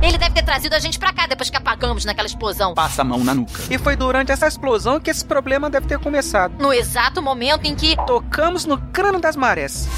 [0.00, 2.74] Ele deve ter trazido a gente pra cá depois que apagamos naquela explosão.
[2.74, 3.60] Passa a mão na nuca.
[3.68, 6.62] E foi durante essa explosão que esse problema deve ter começado.
[6.62, 7.96] No exato momento em que.
[8.06, 9.88] Tocamos no crânio das marés.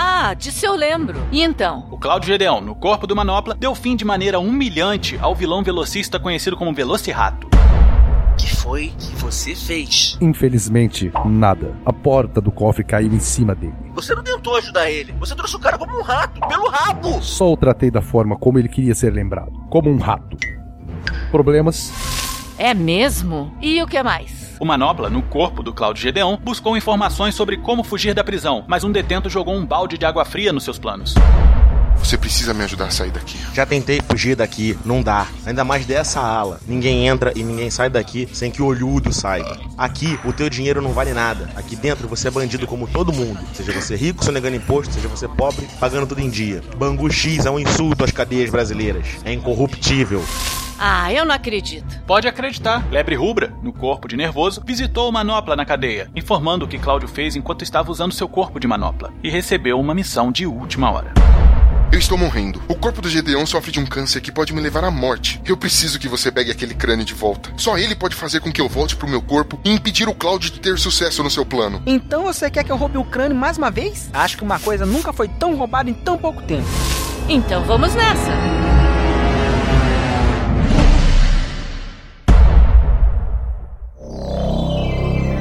[0.00, 1.20] Ah, disso eu lembro.
[1.32, 1.88] E então?
[1.90, 6.20] O Cláudio Gedeão, no corpo do Manopla, deu fim de maneira humilhante ao vilão velocista
[6.20, 7.48] conhecido como Velocirato.
[8.38, 10.16] que foi que você fez?
[10.20, 11.74] Infelizmente, nada.
[11.84, 13.74] A porta do cofre caiu em cima dele.
[13.94, 15.12] Você não tentou ajudar ele.
[15.18, 17.20] Você trouxe o cara como um rato, pelo rabo.
[17.20, 20.36] Só o tratei da forma como ele queria ser lembrado como um rato.
[21.32, 21.92] Problemas?
[22.56, 23.52] É mesmo?
[23.60, 24.37] E o que mais?
[24.60, 28.82] O Manopla, no corpo do Cláudio Gedeão, buscou informações sobre como fugir da prisão, mas
[28.82, 31.14] um detento jogou um balde de água fria nos seus planos.
[31.96, 33.38] Você precisa me ajudar a sair daqui.
[33.52, 35.26] Já tentei fugir daqui, não dá.
[35.44, 36.60] Ainda mais dessa ala.
[36.66, 39.58] Ninguém entra e ninguém sai daqui sem que o olhudo saiba.
[39.76, 41.48] Aqui, o teu dinheiro não vale nada.
[41.54, 43.38] Aqui dentro, você é bandido como todo mundo.
[43.52, 46.62] Seja você rico, sonegando imposto, seja você pobre, pagando tudo em dia.
[46.76, 49.06] Bangu X é um insulto às cadeias brasileiras.
[49.24, 50.24] É incorruptível.
[50.78, 52.00] Ah, eu não acredito.
[52.06, 56.68] Pode acreditar, Lebre Rubra, no corpo de Nervoso, visitou o Manopla na cadeia, informando o
[56.68, 60.46] que Cláudio fez enquanto estava usando seu corpo de Manopla, e recebeu uma missão de
[60.46, 61.12] última hora.
[61.90, 62.62] Eu estou morrendo.
[62.68, 65.40] O corpo do Gedeon sofre de um câncer que pode me levar à morte.
[65.44, 67.50] Eu preciso que você pegue aquele crânio de volta.
[67.56, 70.50] Só ele pode fazer com que eu volte pro meu corpo e impedir o Cláudio
[70.50, 71.82] de ter sucesso no seu plano.
[71.86, 74.10] Então você quer que eu roube o crânio mais uma vez?
[74.12, 76.68] Acho que uma coisa nunca foi tão roubada em tão pouco tempo.
[77.26, 78.77] Então vamos nessa.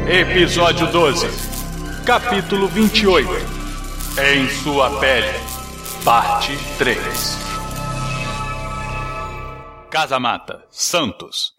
[0.10, 1.28] Episódio 12
[2.06, 3.30] Capítulo 28
[4.18, 5.38] Em sua pele.
[6.06, 6.98] Parte 3
[9.90, 11.57] Casa Mata, Santos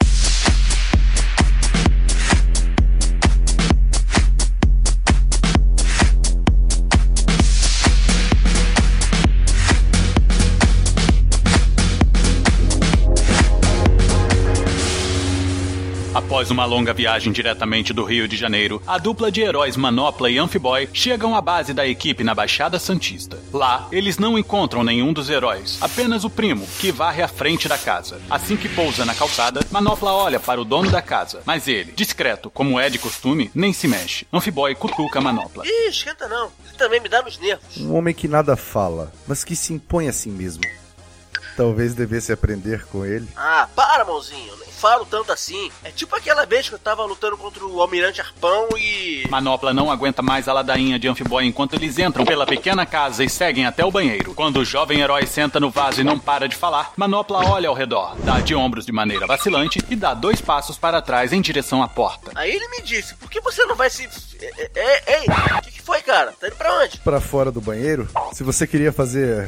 [16.58, 20.38] Após uma longa viagem diretamente do Rio de Janeiro, a dupla de heróis Manopla e
[20.38, 23.38] Amphiboy chegam à base da equipe na Baixada Santista.
[23.52, 27.78] Lá, eles não encontram nenhum dos heróis, apenas o primo, que varre à frente da
[27.78, 28.20] casa.
[28.28, 32.50] Assim que pousa na calçada, Manopla olha para o dono da casa, mas ele, discreto
[32.50, 34.26] como é de costume, nem se mexe.
[34.32, 35.64] Amphiboy cutuca Manopla.
[35.64, 36.50] Ih, esquenta não.
[36.66, 37.76] Ele também me dá nos nervos.
[37.76, 40.64] Um homem que nada fala, mas que se impõe a si mesmo.
[41.56, 43.28] Talvez devesse aprender com ele.
[43.36, 44.67] Ah, para, mãozinho.
[44.78, 45.70] Falo tanto assim.
[45.82, 49.26] É tipo aquela vez que eu tava lutando contra o Almirante Arpão e.
[49.28, 53.28] Manopla não aguenta mais a ladainha de Amphiboy enquanto eles entram pela pequena casa e
[53.28, 54.34] seguem até o banheiro.
[54.34, 57.74] Quando o jovem herói senta no vaso e não para de falar, Manopla olha ao
[57.74, 61.82] redor, dá de ombros de maneira vacilante e dá dois passos para trás em direção
[61.82, 62.30] à porta.
[62.36, 64.08] Aí ele me disse: por que você não vai se.
[64.40, 65.24] Ei, ei, ei,
[65.58, 66.32] o que, que foi, cara?
[66.38, 66.98] Tá indo pra onde?
[66.98, 68.08] Pra fora do banheiro?
[68.32, 69.46] Se você queria fazer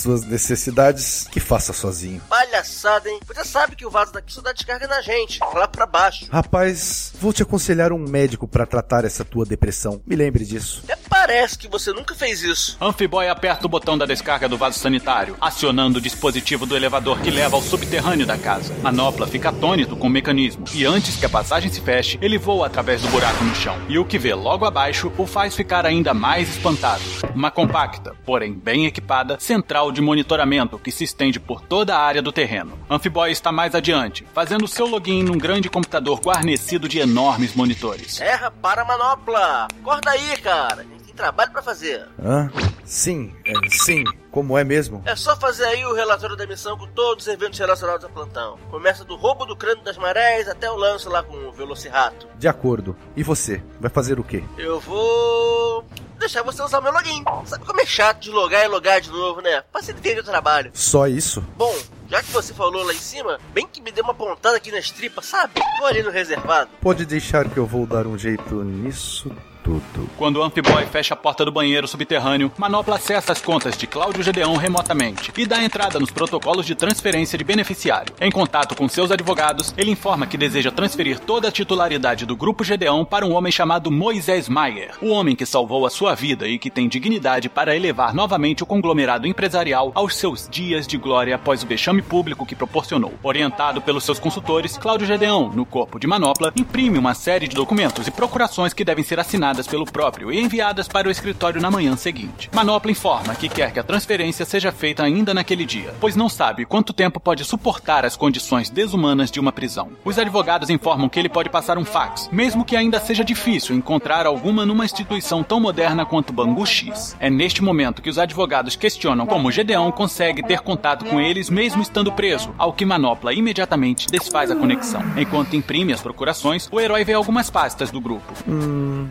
[0.00, 2.20] suas necessidades, que faça sozinho.
[2.28, 3.20] Palhaçada, hein?
[3.26, 6.26] Você sabe que o vaso daqui só dá descarga na gente, lá pra baixo.
[6.30, 10.00] Rapaz, vou te aconselhar um médico pra tratar essa tua depressão.
[10.06, 10.82] Me lembre disso.
[10.84, 12.76] Até parece que você nunca fez isso.
[12.80, 17.30] Amphiboy aperta o botão da descarga do vaso sanitário, acionando o dispositivo do elevador que
[17.30, 18.74] leva ao subterrâneo da casa.
[18.82, 22.66] Manopla fica atônito com o mecanismo, e antes que a passagem se feche, ele voa
[22.66, 23.78] através do buraco no chão.
[23.88, 27.02] E o que vê logo abaixo o faz ficar ainda mais espantado.
[27.34, 32.22] Uma compacta, porém bem equipada, central de monitoramento que se estende por toda a área
[32.22, 32.78] do terreno.
[32.88, 38.16] Amphiboy está mais adiante, fazendo seu login num grande computador guarnecido de enormes monitores.
[38.16, 39.68] Terra para a manopla!
[39.80, 40.80] Acorda aí, cara!
[40.80, 42.06] A gente tem trabalho pra fazer.
[42.22, 42.50] Hã?
[42.84, 44.04] Sim, é, sim.
[44.30, 45.02] Como é mesmo?
[45.06, 48.58] É só fazer aí o relatório da missão com todos os eventos relacionados ao plantão.
[48.70, 52.26] Começa do roubo do crânio das marés até o lance lá com o Velocirato.
[52.36, 52.96] De acordo.
[53.16, 53.62] E você?
[53.80, 54.42] Vai fazer o quê?
[54.58, 55.84] Eu vou
[56.18, 57.24] deixar você usar meu login.
[57.44, 59.62] Sabe como é chato de logar e logar de novo, né?
[59.72, 60.70] Facilitei o trabalho.
[60.74, 61.40] Só isso?
[61.56, 61.74] Bom,
[62.08, 64.90] já que você falou lá em cima, bem que me deu uma pontada aqui nas
[64.90, 65.60] tripas, sabe?
[65.78, 66.70] Vou ali no reservado.
[66.80, 69.30] Pode deixar que eu vou dar um jeito nisso
[69.64, 70.08] tudo.
[70.16, 74.22] Quando o Amphiboy fecha a porta do banheiro subterrâneo, Manopla acessa as contas de Cláudio
[74.22, 78.14] Gedeão remotamente e dá entrada nos protocolos de transferência de beneficiário.
[78.20, 82.62] Em contato com seus advogados, ele informa que deseja transferir toda a titularidade do Grupo
[82.62, 86.58] Gedeão para um homem chamado Moisés Maier, o homem que salvou a sua vida e
[86.58, 91.62] que tem dignidade para elevar novamente o conglomerado empresarial aos seus dias de glória após
[91.62, 93.14] o vexame público que proporcionou.
[93.22, 98.06] Orientado pelos seus consultores, Cláudio Gedeão, no corpo de Manopla, imprime uma série de documentos
[98.06, 101.96] e procurações que devem ser assinadas pelo próprio e enviadas para o escritório na manhã
[101.96, 102.50] seguinte.
[102.52, 106.64] Manopla informa que quer que a transferência seja feita ainda naquele dia, pois não sabe
[106.64, 109.90] quanto tempo pode suportar as condições desumanas de uma prisão.
[110.04, 114.26] Os advogados informam que ele pode passar um fax, mesmo que ainda seja difícil encontrar
[114.26, 117.16] alguma numa instituição tão moderna quanto Bangu X.
[117.20, 121.82] É neste momento que os advogados questionam como Gedeão consegue ter contato com eles mesmo
[121.82, 125.02] estando preso, ao que Manopla imediatamente desfaz a conexão.
[125.16, 128.32] Enquanto imprime as procurações, o herói vê algumas pastas do grupo.
[128.48, 129.08] Hum.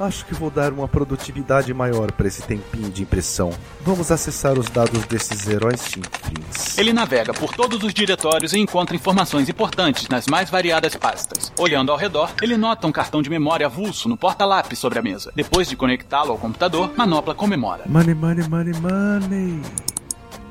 [0.00, 3.52] Acho que vou dar uma produtividade maior para esse tempinho de impressão.
[3.82, 6.78] Vamos acessar os dados desses heróis chinfrins.
[6.78, 11.52] Ele navega por todos os diretórios e encontra informações importantes nas mais variadas pastas.
[11.58, 15.30] Olhando ao redor, ele nota um cartão de memória avulso no porta-lápis sobre a mesa.
[15.36, 17.82] Depois de conectá-lo ao computador, Manopla comemora.
[17.84, 19.62] Money, money, money, money.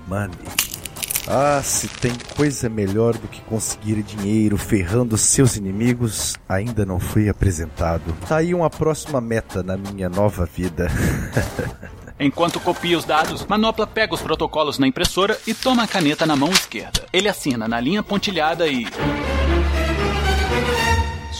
[0.07, 0.68] Money.
[1.31, 7.29] Ah, se tem coisa melhor do que conseguir dinheiro ferrando seus inimigos, ainda não foi
[7.29, 8.15] apresentado.
[8.27, 10.87] Tá aí uma próxima meta na minha nova vida.
[12.19, 16.35] Enquanto copia os dados, Manopla pega os protocolos na impressora e toma a caneta na
[16.35, 17.05] mão esquerda.
[17.13, 18.87] Ele assina na linha pontilhada e.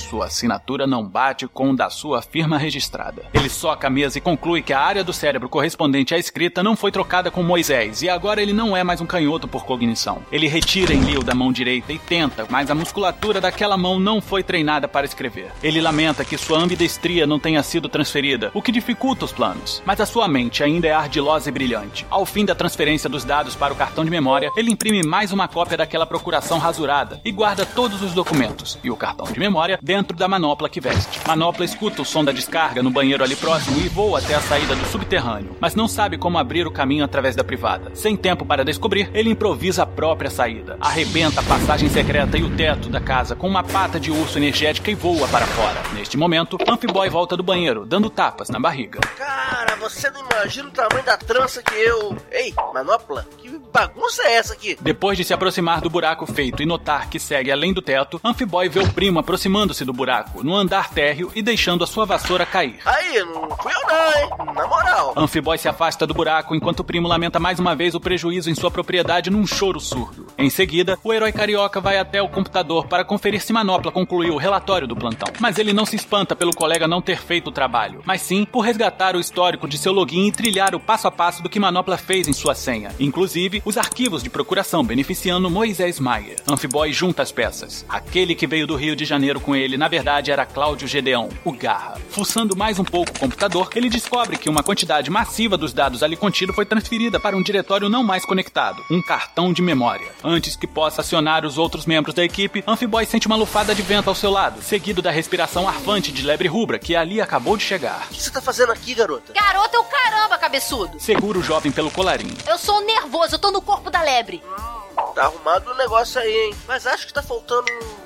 [0.10, 3.22] Sua assinatura não bate com o da sua firma registrada.
[3.32, 6.76] Ele soca a mesa e conclui que a área do cérebro correspondente à escrita não
[6.76, 10.24] foi trocada com Moisés e agora ele não é mais um canhoto por cognição.
[10.32, 14.42] Ele retira Enlil da mão direita e tenta, mas a musculatura daquela mão não foi
[14.42, 15.52] treinada para escrever.
[15.62, 19.84] Ele lamenta que sua ambidestria não tenha sido transferida, o que dificulta os planos.
[19.86, 22.08] Mas a sua mente ainda é ardilosa e brilhante.
[22.10, 25.48] Ao fim da transferência dos dados para o cartão de memória, ele imprime mais uma
[25.48, 29.99] cópia daquela procuração rasurada e guarda todos os documentos e o cartão de memória dentro
[30.04, 31.20] da manopla que veste.
[31.28, 34.76] Manopla escuta o som da descarga no banheiro ali próximo e voa até a saída
[34.76, 37.92] do subterrâneo, mas não sabe como abrir o caminho através da privada.
[37.94, 40.78] Sem tempo para descobrir, ele improvisa a própria saída.
[40.80, 44.90] Arrebenta a passagem secreta e o teto da casa com uma pata de urso energética
[44.90, 45.82] e voa para fora.
[45.94, 49.00] Neste momento, Amphiboy volta do banheiro, dando tapas na barriga.
[49.18, 52.16] Cara, você não imagina o tamanho da trança que eu.
[52.32, 54.78] Ei, manopla, que bagunça é essa aqui?
[54.82, 58.70] Depois de se aproximar do buraco feito e notar que segue além do teto, Amphiboy
[58.70, 62.80] vê o primo aproximando-se do buraco, no andar térreo e deixando a sua vassoura cair.
[62.86, 64.54] Aí, não fui eu não, hein?
[64.54, 65.14] Na moral.
[65.18, 68.56] Amphiboy se afasta do buraco enquanto o primo lamenta mais uma vez o prejuízo em
[68.56, 70.28] sua propriedade num choro surdo.
[70.38, 74.38] Em seguida, o herói carioca vai até o computador para conferir se Manopla concluiu o
[74.38, 75.34] relatório do plantão.
[75.40, 78.62] Mas ele não se espanta pelo colega não ter feito o trabalho, mas sim por
[78.62, 81.98] resgatar o histórico de seu login e trilhar o passo a passo do que Manopla
[81.98, 86.38] fez em sua senha, inclusive os arquivos de procuração beneficiando Moisés Maier.
[86.48, 87.84] Amphiboy junta as peças.
[87.90, 91.54] Aquele que veio do Rio de Janeiro com ele, na verdade, era Cláudio Gedeão, o
[91.54, 91.98] Garra.
[92.10, 96.18] Fuçando mais um pouco o computador, ele descobre que uma quantidade massiva dos dados ali
[96.18, 100.12] contido foi transferida para um diretório não mais conectado, um cartão de memória.
[100.22, 104.10] Antes que possa acionar os outros membros da equipe, Amphiboy sente uma lufada de vento
[104.10, 108.06] ao seu lado, seguido da respiração arfante de lebre rubra que ali acabou de chegar.
[108.12, 109.32] O que você tá fazendo aqui, garota?
[109.32, 111.00] Garota é o caramba, cabeçudo.
[111.00, 112.36] Segura o jovem pelo colarinho.
[112.46, 114.44] Eu sou nervoso, eu tô no corpo da lebre.
[114.46, 116.56] Hum, tá arrumado o negócio aí, hein?
[116.68, 117.99] Mas acho que tá faltando um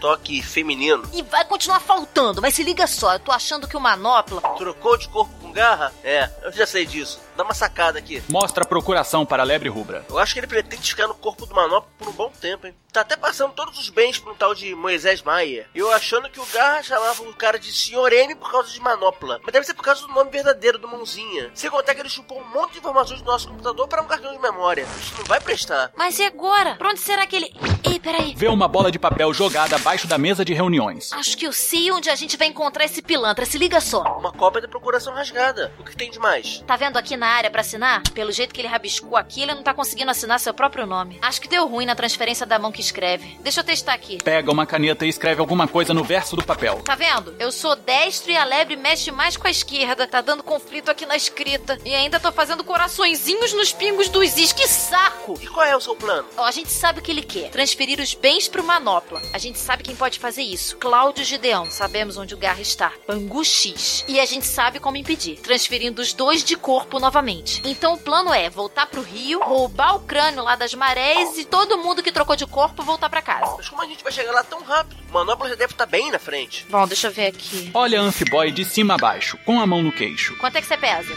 [0.00, 1.02] toque feminino.
[1.12, 4.40] E vai continuar faltando, mas se liga só, eu tô achando que o Manopla.
[4.56, 5.92] Trocou de corpo com garra?
[6.02, 7.20] É, eu já sei disso.
[7.36, 8.22] Dá uma sacada aqui.
[8.28, 10.04] Mostra a procuração para a lebre rubra.
[10.08, 12.74] Eu acho que ele pretende ficar no corpo do Manopla por um bom tempo, hein?
[12.92, 15.68] Tá até passando todos os bens pra um tal de Moisés Maia.
[15.74, 18.12] Eu achando que o Garra chamava um cara de Sr.
[18.12, 19.38] M por causa de Manopla.
[19.44, 21.50] Mas deve ser por causa do nome verdadeiro do Mãozinha.
[21.54, 24.32] Sem contar que ele chupou um monte de informações do nosso computador para um cartão
[24.32, 24.86] de memória.
[25.00, 25.92] Isso não vai prestar.
[25.96, 26.74] Mas e agora?
[26.76, 27.54] Pra onde será que ele.
[27.84, 28.34] Ei, peraí.
[28.36, 31.12] Vê uma bola de papel jogada abaixo da mesa de reuniões.
[31.12, 33.46] Acho que eu sei onde a gente vai encontrar esse pilantra.
[33.46, 34.02] Se liga só.
[34.18, 35.47] Uma cópia da procuração rasgada.
[35.78, 36.62] O que tem de mais?
[36.66, 38.02] Tá vendo aqui na área para assinar?
[38.14, 41.18] Pelo jeito que ele rabiscou aqui, ele não tá conseguindo assinar seu próprio nome.
[41.22, 43.38] Acho que deu ruim na transferência da mão que escreve.
[43.40, 44.18] Deixa eu testar aqui.
[44.22, 46.82] Pega uma caneta e escreve alguma coisa no verso do papel.
[46.84, 47.34] Tá vendo?
[47.38, 50.06] Eu sou destro e a lebre mexe mais com a esquerda.
[50.06, 51.78] Tá dando conflito aqui na escrita.
[51.84, 54.52] E ainda tô fazendo coraçõezinhos nos pingos dos is.
[54.52, 55.38] Que saco!
[55.40, 56.28] E qual é o seu plano?
[56.36, 57.50] Ó, a gente sabe o que ele quer.
[57.50, 59.22] Transferir transferir os bens pro Manopla.
[59.32, 60.76] A gente sabe quem pode fazer isso.
[60.76, 61.70] Cláudio Gideão.
[61.70, 62.92] Sabemos onde o Garra está.
[63.06, 64.04] Bangu X.
[64.08, 65.27] E a gente sabe como impedir.
[65.36, 67.62] Transferindo os dois de corpo novamente.
[67.64, 71.78] Então o plano é voltar pro Rio, roubar o crânio lá das marés e todo
[71.78, 73.54] mundo que trocou de corpo voltar para casa.
[73.56, 74.96] Mas como a gente vai chegar lá tão rápido?
[75.08, 76.66] O Manopla já deve estar bem na frente.
[76.68, 77.70] Bom, deixa eu ver aqui.
[77.74, 80.36] Olha a Amphiboy de cima a baixo, com a mão no queixo.
[80.38, 81.14] Quanto é que você pesa?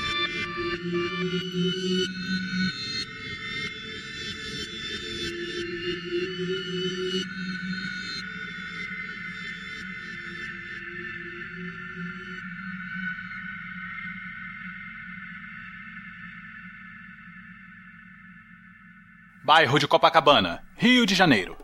[19.54, 21.58] Bairro de Copacabana, Rio de Janeiro.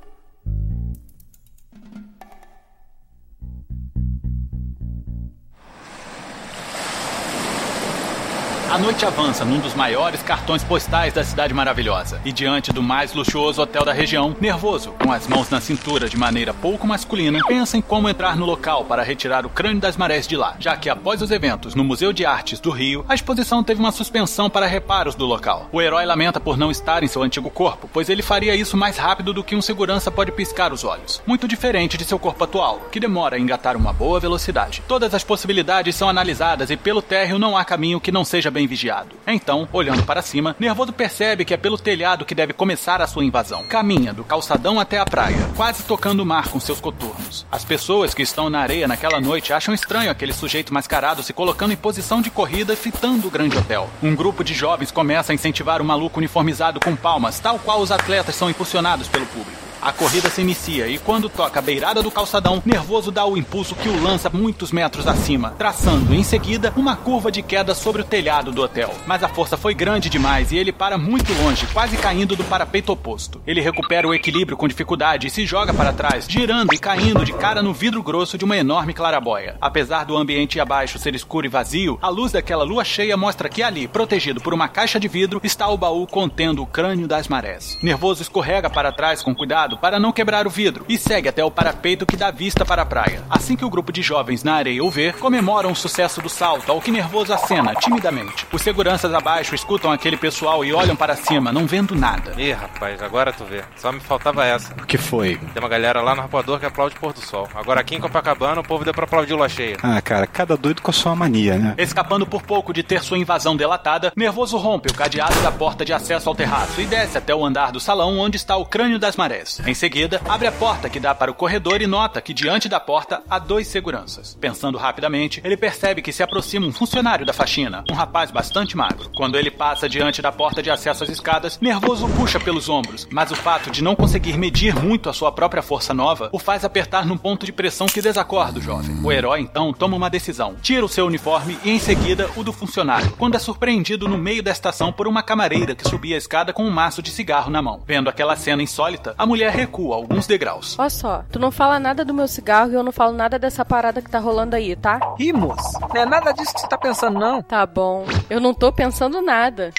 [8.70, 12.20] A noite avança num dos maiores cartões postais da cidade maravilhosa.
[12.26, 16.18] E diante do mais luxuoso hotel da região, nervoso, com as mãos na cintura de
[16.18, 20.28] maneira pouco masculina, pensa em como entrar no local para retirar o crânio das marés
[20.28, 23.64] de lá, já que após os eventos no Museu de Artes do Rio, a exposição
[23.64, 25.70] teve uma suspensão para reparos do local.
[25.72, 28.98] O herói lamenta por não estar em seu antigo corpo, pois ele faria isso mais
[28.98, 31.22] rápido do que um segurança pode piscar os olhos.
[31.26, 34.84] Muito diferente de seu corpo atual, que demora a engatar uma boa velocidade.
[34.90, 38.66] Todas as possibilidades são analisadas e pelo térreo não há caminho que não seja bem
[38.66, 39.10] vigiado.
[39.28, 43.24] Então, olhando para cima, Nervoso percebe que é pelo telhado que deve começar a sua
[43.24, 43.64] invasão.
[43.68, 47.46] Caminha do calçadão até a praia, quase tocando o mar com seus coturnos.
[47.52, 51.72] As pessoas que estão na areia naquela noite acham estranho aquele sujeito mascarado se colocando
[51.72, 53.88] em posição de corrida fitando o grande hotel.
[54.02, 57.92] Um grupo de jovens começa a incentivar o maluco uniformizado com palmas, tal qual os
[57.92, 59.67] atletas são impulsionados pelo público.
[59.82, 63.76] A corrida se inicia e quando toca a beirada do calçadão, Nervoso dá o impulso
[63.76, 68.06] que o lança muitos metros acima, traçando em seguida uma curva de queda sobre o
[68.06, 68.94] telhado do hotel.
[69.06, 72.92] Mas a força foi grande demais e ele para muito longe, quase caindo do parapeito
[72.92, 73.42] oposto.
[73.46, 77.34] Ele recupera o equilíbrio com dificuldade e se joga para trás, girando e caindo de
[77.34, 79.58] cara no vidro grosso de uma enorme clarabóia.
[79.62, 83.62] Apesar do ambiente abaixo ser escuro e vazio, a luz daquela lua cheia mostra que
[83.62, 87.78] ali, protegido por uma caixa de vidro, está o baú contendo o crânio das marés.
[87.84, 91.50] Nervoso escorrega para trás com cuidado para não quebrar o vidro e segue até o
[91.50, 93.24] parapeito que dá vista para a praia.
[93.28, 96.72] Assim que o grupo de jovens na areia o vê, comemoram o sucesso do salto,
[96.72, 98.46] ao que nervoso acena timidamente.
[98.54, 102.40] Os seguranças abaixo escutam aquele pessoal e olham para cima, não vendo nada.
[102.40, 103.64] Ih, rapaz, agora tu vê.
[103.78, 104.74] Só me faltava essa.
[104.74, 105.38] O que foi?
[105.38, 107.50] Tem uma galera lá no arpoador que aplaude o pôr do sol.
[107.56, 109.78] Agora aqui em Copacabana o povo deu pra aplaudir lua cheia.
[109.82, 111.74] Ah, cara, cada doido com a sua mania, né?
[111.78, 115.94] Escapando por pouco de ter sua invasão delatada, Nervoso rompe o cadeado da porta de
[115.94, 119.16] acesso ao terraço e desce até o andar do salão onde está o crânio das
[119.16, 119.57] marés.
[119.66, 122.80] Em seguida, abre a porta que dá para o corredor e nota que diante da
[122.80, 124.38] porta há dois seguranças.
[124.40, 129.10] Pensando rapidamente, ele percebe que se aproxima um funcionário da faxina, um rapaz bastante magro.
[129.16, 133.32] Quando ele passa diante da porta de acesso às escadas, Nervoso puxa pelos ombros, mas
[133.32, 137.06] o fato de não conseguir medir muito a sua própria força nova o faz apertar
[137.06, 139.00] num ponto de pressão que desacorda o jovem.
[139.04, 142.54] O herói então toma uma decisão, tira o seu uniforme e em seguida o do
[142.54, 146.54] funcionário, quando é surpreendido no meio da estação por uma camareira que subia a escada
[146.54, 147.82] com um maço de cigarro na mão.
[147.86, 150.78] Vendo aquela cena insólita, a mulher recua alguns degraus.
[150.78, 153.64] Olha só, tu não fala nada do meu cigarro e eu não falo nada dessa
[153.66, 155.00] parada que tá rolando aí, tá?
[155.20, 157.42] Ih, moço, não é nada disso que você tá pensando, não.
[157.42, 158.06] Tá bom.
[158.30, 159.72] Eu não tô pensando nada.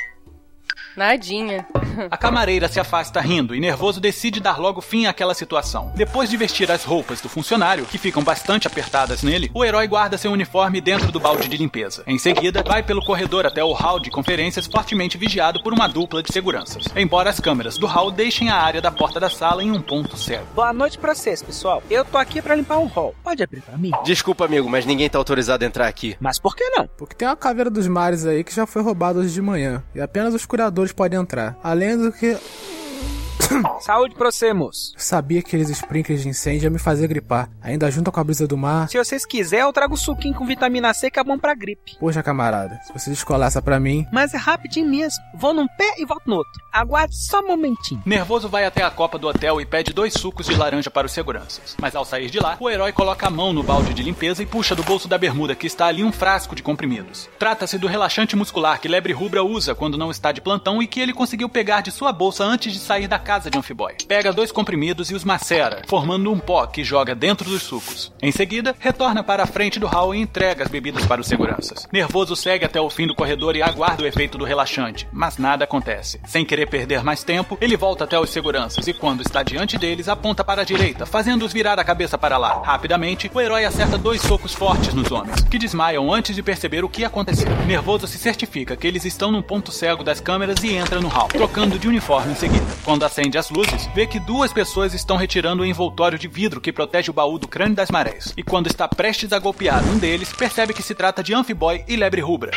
[0.99, 1.65] Nadinha.
[2.11, 5.93] A camareira se afasta rindo e nervoso decide dar logo fim àquela situação.
[5.95, 10.19] Depois de vestir as roupas do funcionário, que ficam bastante apertadas nele, o herói guarda
[10.19, 12.03] seu uniforme dentro do balde de limpeza.
[12.05, 16.21] Em seguida, vai pelo corredor até o hall de conferências fortemente vigiado por uma dupla
[16.21, 16.85] de seguranças.
[16.97, 20.17] Embora as câmeras do hall deixem a área da porta da sala em um ponto
[20.17, 20.47] cego.
[20.55, 21.81] Boa noite pra vocês, pessoal.
[21.89, 23.15] Eu tô aqui pra limpar um hall.
[23.23, 23.93] Pode abrir pra mim?
[24.05, 26.17] Desculpa, amigo, mas ninguém tá autorizado a entrar aqui.
[26.19, 26.89] Mas por que não?
[26.99, 29.83] Porque tem uma caveira dos mares aí que já foi roubada hoje de manhã.
[29.95, 31.57] E apenas os curadores podem entrar.
[31.63, 32.37] Além do que.
[33.81, 34.93] Saúde pra você, moço.
[34.97, 37.49] Sabia que aqueles sprinklers de incêndio iam me fazer gripar.
[37.63, 38.89] Ainda junto com a brisa do mar.
[38.89, 41.97] Se vocês quiserem, eu trago suquinho com vitamina C que é bom pra gripe.
[41.99, 44.07] Poxa, camarada, se você descolar essa pra mim.
[44.13, 45.19] Mas é rapidinho mesmo.
[45.35, 46.53] Vou num pé e volto no outro.
[46.73, 48.03] Aguarde só um momentinho.
[48.05, 51.13] Nervoso vai até a copa do hotel e pede dois sucos de laranja para os
[51.13, 51.77] seguranças.
[51.81, 54.47] Mas ao sair de lá, o herói coloca a mão no balde de limpeza e
[54.47, 57.29] puxa do bolso da bermuda que está ali um frasco de comprimidos.
[57.39, 61.01] Trata-se do relaxante muscular que Lebre Rubra usa quando não está de plantão e que
[61.01, 63.93] ele conseguiu pegar de sua bolsa antes de sair da casa de Amphiboy.
[64.09, 68.11] Pega dois comprimidos e os macera, formando um pó que joga dentro dos sucos.
[68.23, 71.87] Em seguida, retorna para a frente do hall e entrega as bebidas para os seguranças.
[71.93, 75.65] Nervoso segue até o fim do corredor e aguarda o efeito do relaxante, mas nada
[75.65, 76.19] acontece.
[76.27, 80.09] Sem querer perder mais tempo, ele volta até os seguranças e quando está diante deles,
[80.09, 82.63] aponta para a direita, fazendo-os virar a cabeça para lá.
[82.65, 86.89] Rapidamente, o herói acerta dois socos fortes nos homens, que desmaiam antes de perceber o
[86.89, 87.55] que aconteceu.
[87.67, 91.29] Nervoso se certifica que eles estão no ponto cego das câmeras e entra no hall,
[91.29, 92.65] trocando de uniforme em seguida.
[92.87, 96.61] Quando acerta acende as luzes, vê que duas pessoas estão retirando o envoltório de vidro
[96.61, 98.33] que protege o baú do crânio das marés.
[98.37, 101.97] E quando está prestes a golpear um deles, percebe que se trata de Amphiboy e
[101.97, 102.53] Lebre Rubra.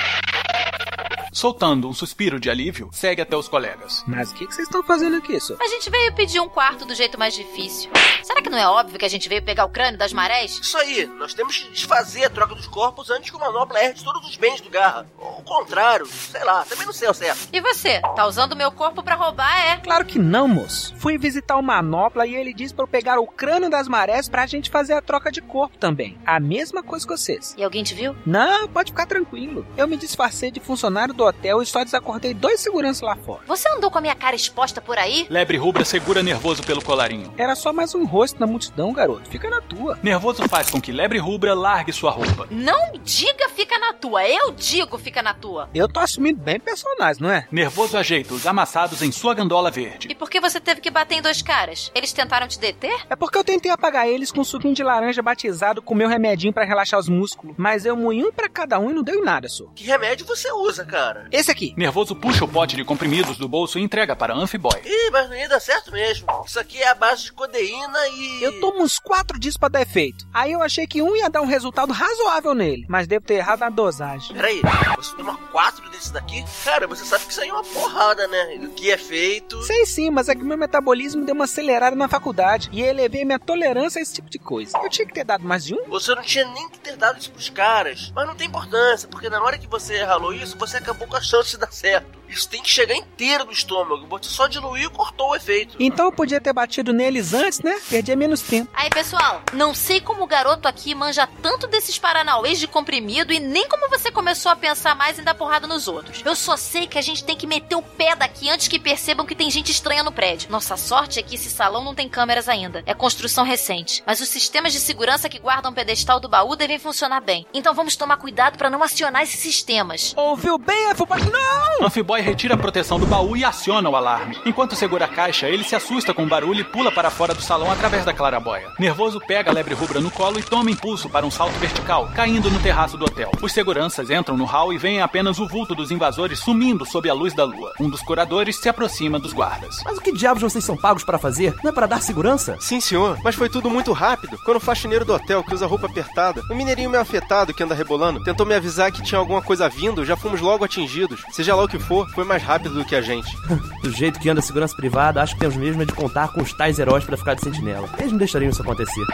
[1.32, 4.04] Soltando um suspiro de alívio, segue até os colegas.
[4.06, 5.56] Mas o que, que vocês estão fazendo aqui, só?
[5.62, 7.90] A gente veio pedir um quarto do jeito mais difícil.
[8.22, 10.60] Será que não é óbvio que a gente veio pegar o crânio das marés?
[10.60, 14.04] Isso aí, nós temos que desfazer a troca dos corpos antes que o Manopla herde
[14.04, 15.08] todos os bens do Garra.
[15.18, 17.48] Ou o contrário, sei lá, também não sei ao certo.
[17.54, 18.02] E você?
[18.02, 19.78] Tá usando meu corpo pra roubar, é?
[19.78, 20.94] Claro que não, moço.
[20.98, 24.46] Fui visitar o Manopla e ele disse pra eu pegar o crânio das marés pra
[24.46, 26.18] gente fazer a troca de corpo também.
[26.26, 27.56] A mesma coisa que vocês.
[27.58, 28.16] E alguém te viu?
[28.26, 29.66] Não, pode ficar tranquilo.
[29.78, 33.42] Eu me disfarcei de funcionário do hotel e só desacordei dois seguranças lá fora.
[33.48, 35.26] Você andou com a minha cara exposta por aí?
[35.30, 37.34] Lebre Rubra segura nervoso pelo colarinho.
[37.38, 39.30] Era só mais um rosto na multidão, garoto.
[39.30, 39.98] Fica na tua.
[40.02, 42.48] Nervoso faz com que Lebre Rubra largue sua roupa.
[42.50, 45.70] Não diga fica na tua, eu digo fica na tua.
[45.74, 47.48] Eu tô assumindo bem personagem, não é?
[47.52, 50.08] Nervoso ajeita os amassados em sua gandola verde.
[50.10, 51.92] E por que você teve que bater em dois caras?
[51.94, 53.06] Eles tentaram te deter?
[53.10, 56.54] É porque eu tentei apagar eles com um suquinho de laranja batizado com meu remedinho
[56.54, 57.56] pra relaxar os músculos.
[57.58, 59.66] Mas eu moí um pra cada um e não deu em nada, só.
[59.76, 61.11] Que remédio você usa, cara?
[61.32, 61.74] Esse aqui.
[61.78, 64.80] Nervoso puxa o pote de comprimidos do bolso e entrega para Amphiboy.
[64.84, 66.28] Ih, mas não ia dar certo mesmo.
[66.46, 68.44] Isso aqui é a base de codeína e.
[68.44, 70.26] Eu tomo uns quatro dias pra dar efeito.
[70.34, 73.60] Aí eu achei que um ia dar um resultado razoável nele, mas devo ter errado
[73.60, 74.36] na dosagem.
[74.36, 74.62] Peraí,
[74.96, 76.44] você toma quatro desses daqui?
[76.64, 78.60] Cara, você sabe que isso aí é uma porrada, né?
[78.64, 79.62] O que é feito.
[79.64, 83.40] Sei sim, mas é que meu metabolismo deu uma acelerada na faculdade e elevei minha
[83.40, 84.78] tolerância a esse tipo de coisa.
[84.82, 85.90] Eu tinha que ter dado mais de um?
[85.90, 88.12] Você não tinha nem que ter dado isso pros caras.
[88.16, 91.22] Mas não tem importância, porque na hora que você ralou isso, você acabou com a
[91.22, 92.21] chance de dar certo.
[92.32, 94.08] Isso tem que chegar inteiro no estômago.
[94.08, 95.76] Você só diluiu e cortou o efeito.
[95.80, 97.78] Então eu podia ter batido neles antes, né?
[97.90, 98.72] Perdia menos tempo.
[98.74, 103.40] Aí, pessoal, não sei como o garoto aqui manja tanto desses paranauês de comprimido e
[103.40, 106.22] nem como você começou a pensar mais em dar porrada nos outros.
[106.24, 109.26] Eu só sei que a gente tem que meter o pé daqui antes que percebam
[109.26, 110.50] que tem gente estranha no prédio.
[110.50, 112.82] Nossa sorte é que esse salão não tem câmeras ainda.
[112.86, 114.02] É construção recente.
[114.06, 117.46] Mas os sistemas de segurança que guardam o pedestal do baú devem funcionar bem.
[117.54, 120.14] Então vamos tomar cuidado para não acionar esses sistemas.
[120.16, 121.20] Ouviu bem, Amphiboy?
[121.30, 121.86] Não!
[122.22, 124.38] Retira a proteção do baú e aciona o alarme.
[124.46, 127.42] Enquanto segura a caixa, ele se assusta com o barulho e pula para fora do
[127.42, 128.72] salão através da clarabóia.
[128.80, 132.50] Nervoso pega a lebre rubra no colo e toma impulso para um salto vertical, caindo
[132.50, 133.32] no terraço do hotel.
[133.42, 137.14] Os seguranças entram no hall e veem apenas o vulto dos invasores sumindo sob a
[137.14, 137.74] luz da lua.
[137.80, 139.82] Um dos curadores se aproxima dos guardas.
[139.84, 141.56] Mas o que diabos vocês são pagos para fazer?
[141.64, 142.56] Não é para dar segurança?
[142.60, 144.38] Sim, senhor, mas foi tudo muito rápido.
[144.46, 147.76] Quando o faxineiro do hotel, que usa roupa apertada, o mineirinho meio afetado que anda
[147.76, 151.24] rebolando, tentou me avisar que tinha alguma coisa vindo, já fomos logo atingidos.
[151.32, 153.30] Seja lá o que for, foi mais rápido do que a gente.
[153.82, 156.54] do jeito que anda a segurança privada, acho que temos mesmo de contar com os
[156.54, 157.90] tais heróis para ficar de sentinela.
[157.98, 159.06] Eles não deixariam isso acontecer.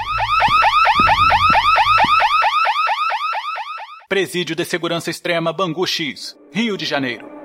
[4.09, 7.36] Presídio de Segurança Extrema Bangu X, Rio de Janeiro.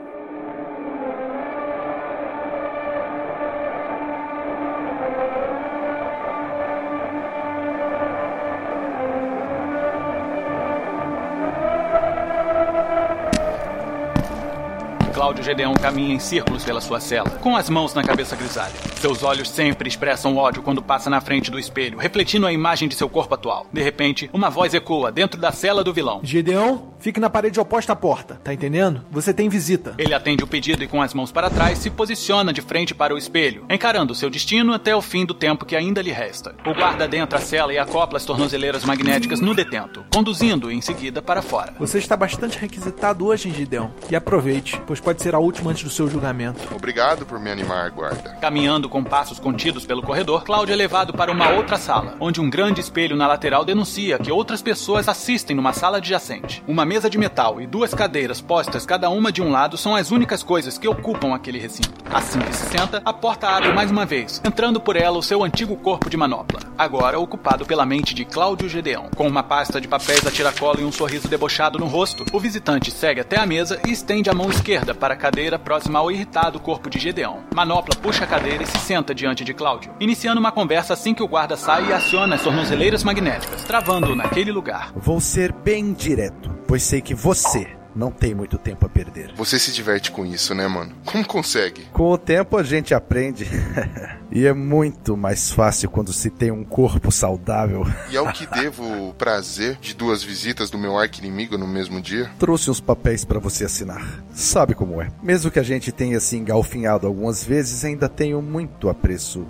[15.42, 18.74] Gedeão caminha em círculos pela sua cela, com as mãos na cabeça grisalha.
[19.00, 22.94] Seus olhos sempre expressam ódio quando passa na frente do espelho, refletindo a imagem de
[22.94, 23.66] seu corpo atual.
[23.72, 26.20] De repente, uma voz ecoa dentro da cela do vilão.
[26.22, 29.04] Gedeão, fique na parede oposta à porta, tá entendendo?
[29.10, 29.94] Você tem visita.
[29.98, 33.14] Ele atende o pedido e, com as mãos para trás, se posiciona de frente para
[33.14, 36.54] o espelho, encarando seu destino até o fim do tempo que ainda lhe resta.
[36.64, 41.20] O guarda adentra a cela e acopla as tornozeleiras magnéticas no detento, conduzindo-o em seguida
[41.20, 41.74] para fora.
[41.78, 45.90] Você está bastante requisitado hoje, Gideão, e aproveite, pois pode ser a última antes do
[45.90, 46.60] seu julgamento.
[46.74, 48.36] Obrigado por me animar, guarda.
[48.40, 52.50] Caminhando com passos contidos pelo corredor, Cláudio é levado para uma outra sala, onde um
[52.50, 56.62] grande espelho na lateral denuncia que outras pessoas assistem numa sala adjacente.
[56.66, 60.10] Uma mesa de metal e duas cadeiras postas cada uma de um lado são as
[60.10, 62.02] únicas coisas que ocupam aquele recinto.
[62.12, 65.42] Assim que se senta, a porta abre mais uma vez, entrando por ela o seu
[65.42, 69.08] antigo corpo de manopla, agora ocupado pela mente de Cláudio Gedeão.
[69.16, 72.90] Com uma pasta de papéis a tiracolo e um sorriso debochado no rosto, o visitante
[72.90, 76.58] segue até a mesa e estende a mão esquerda para a cadeira próxima ao irritado
[76.58, 77.44] corpo de Gedeão.
[77.54, 81.22] Manopla puxa a cadeira e se senta diante de Cláudio, iniciando uma conversa assim que
[81.22, 84.92] o guarda sai e aciona as tornozeleiras magnéticas, travando-o naquele lugar.
[84.96, 89.32] Vou ser bem direto, pois sei que você não tem muito tempo a perder.
[89.36, 90.94] Você se diverte com isso, né, mano?
[91.04, 91.86] Como consegue?
[91.92, 93.46] Com o tempo a gente aprende.
[94.30, 97.84] e é muito mais fácil quando se tem um corpo saudável.
[98.10, 102.30] E ao que devo o prazer de duas visitas do meu arqui-inimigo no mesmo dia?
[102.38, 104.22] Trouxe uns papéis para você assinar.
[104.34, 105.08] Sabe como é.
[105.22, 109.46] Mesmo que a gente tenha se engalfinhado algumas vezes, ainda tenho muito apreço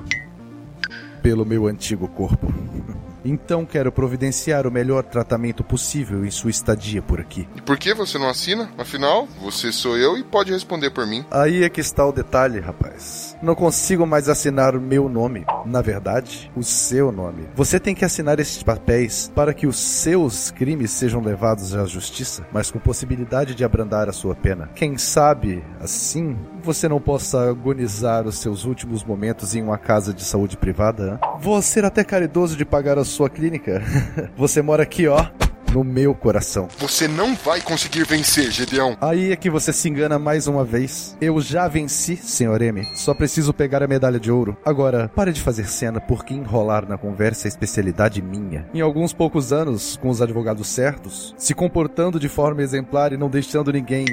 [1.22, 2.52] pelo meu antigo corpo.
[3.24, 7.48] Então quero providenciar o melhor tratamento possível em sua estadia por aqui.
[7.56, 8.70] E por que você não assina?
[8.76, 11.24] Afinal, você sou eu e pode responder por mim.
[11.30, 13.36] Aí é que está o detalhe, rapaz.
[13.42, 15.44] Não consigo mais assinar o meu nome.
[15.64, 17.48] Na verdade, o seu nome.
[17.54, 22.46] Você tem que assinar esses papéis para que os seus crimes sejam levados à justiça,
[22.52, 24.68] mas com possibilidade de abrandar a sua pena.
[24.74, 30.24] Quem sabe, assim, você não possa agonizar os seus últimos momentos em uma casa de
[30.24, 31.20] saúde privada?
[31.40, 33.82] Vou ser até caridoso de pagar a sua clínica.
[34.36, 35.26] você mora aqui, ó
[35.72, 36.68] no meu coração.
[36.78, 38.96] Você não vai conseguir vencer, Gedeão.
[39.00, 41.16] Aí é que você se engana mais uma vez.
[41.20, 42.62] Eu já venci, Sr.
[42.62, 42.86] M.
[42.94, 44.56] Só preciso pegar a medalha de ouro.
[44.64, 48.68] Agora, pare de fazer cena, porque enrolar na conversa é especialidade minha.
[48.74, 53.30] Em alguns poucos anos, com os advogados certos, se comportando de forma exemplar e não
[53.30, 54.06] deixando ninguém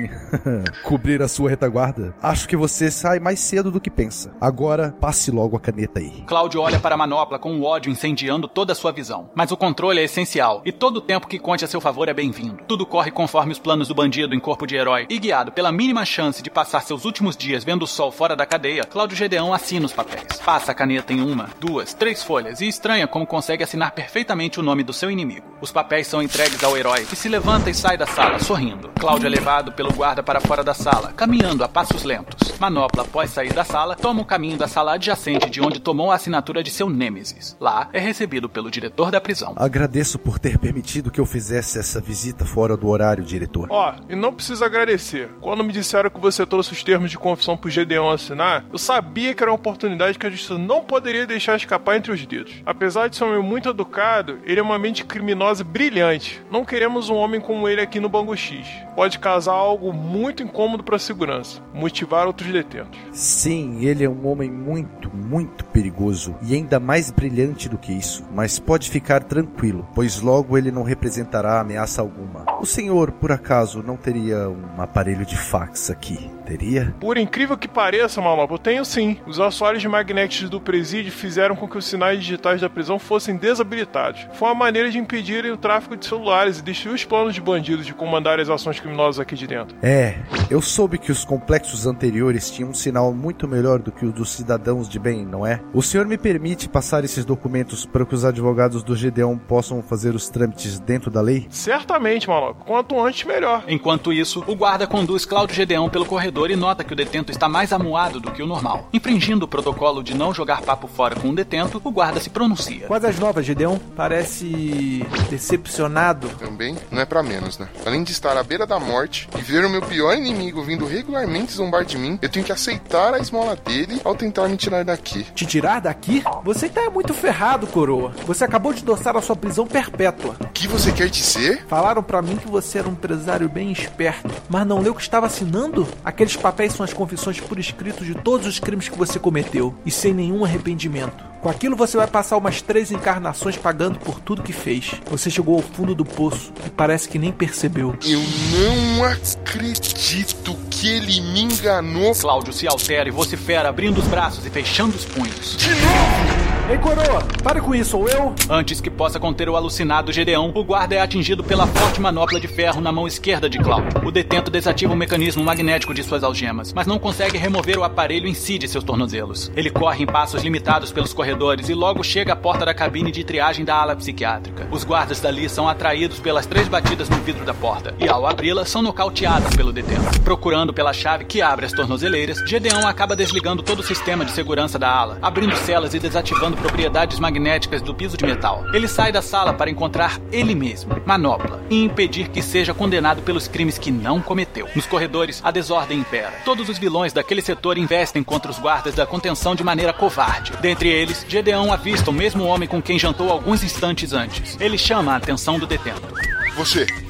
[0.83, 4.31] cobrir a sua retaguarda, acho que você sai mais cedo do que pensa.
[4.39, 6.23] Agora, passe logo a caneta aí.
[6.25, 9.29] Cláudio olha para a manopla com o ódio incendiando toda a sua visão.
[9.35, 12.13] Mas o controle é essencial, e todo o tempo que conte a seu favor é
[12.13, 12.59] bem-vindo.
[12.67, 16.05] Tudo corre conforme os planos do bandido em corpo de herói, e guiado pela mínima
[16.05, 19.87] chance de passar seus últimos dias vendo o sol fora da cadeia, Cláudio Gedeão assina
[19.87, 20.39] os papéis.
[20.45, 24.63] Passa a caneta em uma, duas, três folhas e estranha como consegue assinar perfeitamente o
[24.63, 25.47] nome do seu inimigo.
[25.59, 28.91] Os papéis são entregues ao herói, que se levanta e sai da sala, sorrindo.
[28.99, 32.59] Cláudio é levado pelo guarda para fora da sala, caminhando a passos lentos.
[32.59, 36.15] Manopla, após sair da sala, toma o caminho da sala adjacente de onde tomou a
[36.15, 37.57] assinatura de seu nêmesis.
[37.59, 39.53] Lá, é recebido pelo diretor da prisão.
[39.55, 43.67] Agradeço por ter permitido que eu essa visita fora do horário, diretor.
[43.69, 45.29] Ó, e não precisa agradecer.
[45.39, 49.33] Quando me disseram que você trouxe os termos de confissão pro Gedeon assinar, eu sabia
[49.33, 52.53] que era uma oportunidade que a justiça não poderia deixar escapar entre os dedos.
[52.65, 56.41] Apesar de ser um homem muito educado, ele é uma mente criminosa brilhante.
[56.51, 58.67] Não queremos um homem como ele aqui no Bangu X.
[58.95, 62.99] Pode causar algo muito incômodo para a segurança, motivar outros detentos.
[63.11, 68.23] Sim, ele é um homem muito, muito perigoso e ainda mais brilhante do que isso.
[68.33, 70.83] Mas pode ficar tranquilo, pois logo ele não
[71.29, 72.43] representará ameaça alguma.
[72.59, 76.29] O senhor, por acaso, não teria um aparelho de fax aqui?
[76.49, 76.95] Teria?
[76.99, 79.17] Por incrível que pareça, Malop, eu tenho sim.
[79.27, 84.25] Os assoalhos magnéticos do presídio fizeram com que os sinais digitais da prisão fossem desabilitados.
[84.33, 87.85] Foi uma maneira de impedirem o tráfico de celulares e destruir os planos de bandidos
[87.85, 89.77] de comandar as ações criminosas aqui de dentro.
[89.83, 90.17] É,
[90.49, 94.31] eu soube que os complexos anteriores tinham um sinal muito melhor do que o dos
[94.31, 95.61] cidadãos de bem, não é?
[95.71, 100.15] O senhor me permite passar esses documentos para que os advogados do Gedeon possam fazer
[100.15, 101.45] os trâmites dentro da lei?
[101.51, 102.57] Certamente, Malop.
[102.65, 103.63] Quanto antes, melhor.
[103.67, 107.49] Enquanto isso, o guarda conduz Cláudio Gedeão pelo corredor e nota que o detento está
[107.49, 108.87] mais amuado do que o normal.
[108.93, 112.87] Infringindo o protocolo de não jogar papo fora com o detento, o guarda se pronuncia.
[112.87, 113.77] Quais as novas, Gedeon?
[113.95, 116.29] Parece decepcionado.
[116.39, 117.67] Também não é para menos, né?
[117.85, 121.53] Além de estar à beira da morte e ver o meu pior inimigo vindo regularmente
[121.53, 125.23] zombar de mim, eu tenho que aceitar a esmola dele ao tentar me tirar daqui.
[125.35, 126.23] Te tirar daqui?
[126.43, 128.11] Você tá muito ferrado, coroa.
[128.25, 130.35] Você acabou de doçar a sua prisão perpétua.
[130.39, 131.65] O que você quer dizer?
[131.67, 135.01] Falaram para mim que você era um empresário bem esperto, mas não leu o que
[135.01, 135.87] estava assinando?
[136.29, 139.89] Aqueles papéis são as confissões por escrito de todos os crimes que você cometeu e
[139.89, 141.23] sem nenhum arrependimento.
[141.41, 144.91] Com aquilo você vai passar umas três encarnações pagando por tudo que fez.
[145.09, 147.97] Você chegou ao fundo do poço e parece que nem percebeu.
[148.05, 152.13] Eu não acredito que ele me enganou.
[152.13, 155.57] Cláudio se altera e vocifera, abrindo os braços e fechando os punhos.
[155.57, 156.48] De novo!
[156.69, 158.35] Ei, coroa, pare com isso, ou eu?
[158.47, 162.47] Antes que possa conter o alucinado Gedeão, o guarda é atingido pela forte manopla de
[162.47, 164.07] ferro na mão esquerda de Cláudio.
[164.07, 168.27] O detento desativa o mecanismo magnético de suas algemas, mas não consegue remover o aparelho
[168.27, 169.51] em si de seus tornozelos.
[169.55, 173.23] Ele corre em passos limitados pelos corredores e logo chega à porta da cabine de
[173.23, 174.67] triagem da ala psiquiátrica.
[174.69, 178.63] Os guardas dali são atraídos pelas três batidas no vidro da porta e, ao abri-la,
[178.63, 180.21] são nocauteados pelo detento.
[180.21, 184.77] Procurando pela chave que abre as tornozeleiras, Gedeão acaba desligando todo o sistema de segurança
[184.77, 188.63] da ala, abrindo celas e desativando propriedades magnéticas do piso de metal.
[188.73, 193.47] Ele sai da sala para encontrar ele mesmo, Manopla, e impedir que seja condenado pelos
[193.47, 194.67] crimes que não cometeu.
[194.75, 196.33] Nos corredores, a desordem impera.
[196.45, 200.53] Todos os vilões daquele setor investem contra os guardas da contenção de maneira covarde.
[200.61, 204.57] Dentre eles, Gedeão avista o mesmo homem com quem jantou alguns instantes antes.
[204.59, 206.13] Ele chama a atenção do detento.
[206.55, 207.08] Você.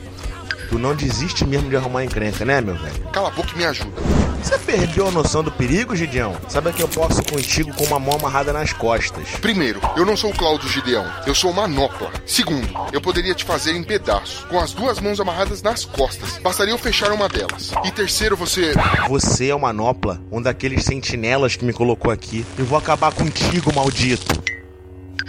[0.70, 3.00] Tu não desiste mesmo de arrumar encrenca, né, meu velho?
[3.12, 4.02] Cala a boca e me ajuda.
[4.42, 6.36] Você perdeu a noção do perigo, Gideão?
[6.48, 9.30] Sabe que eu posso contigo com uma mão amarrada nas costas.
[9.42, 11.06] Primeiro, eu não sou o Cláudio Gideão.
[11.28, 12.12] Eu sou Manopla.
[12.26, 16.38] Segundo, eu poderia te fazer em pedaços, com as duas mãos amarradas nas costas.
[16.38, 17.72] Bastaria eu fechar uma delas.
[17.84, 18.74] E terceiro, você.
[19.10, 22.46] Você é o Manopla, um daqueles sentinelas que me colocou aqui.
[22.58, 24.59] Eu vou acabar contigo, maldito.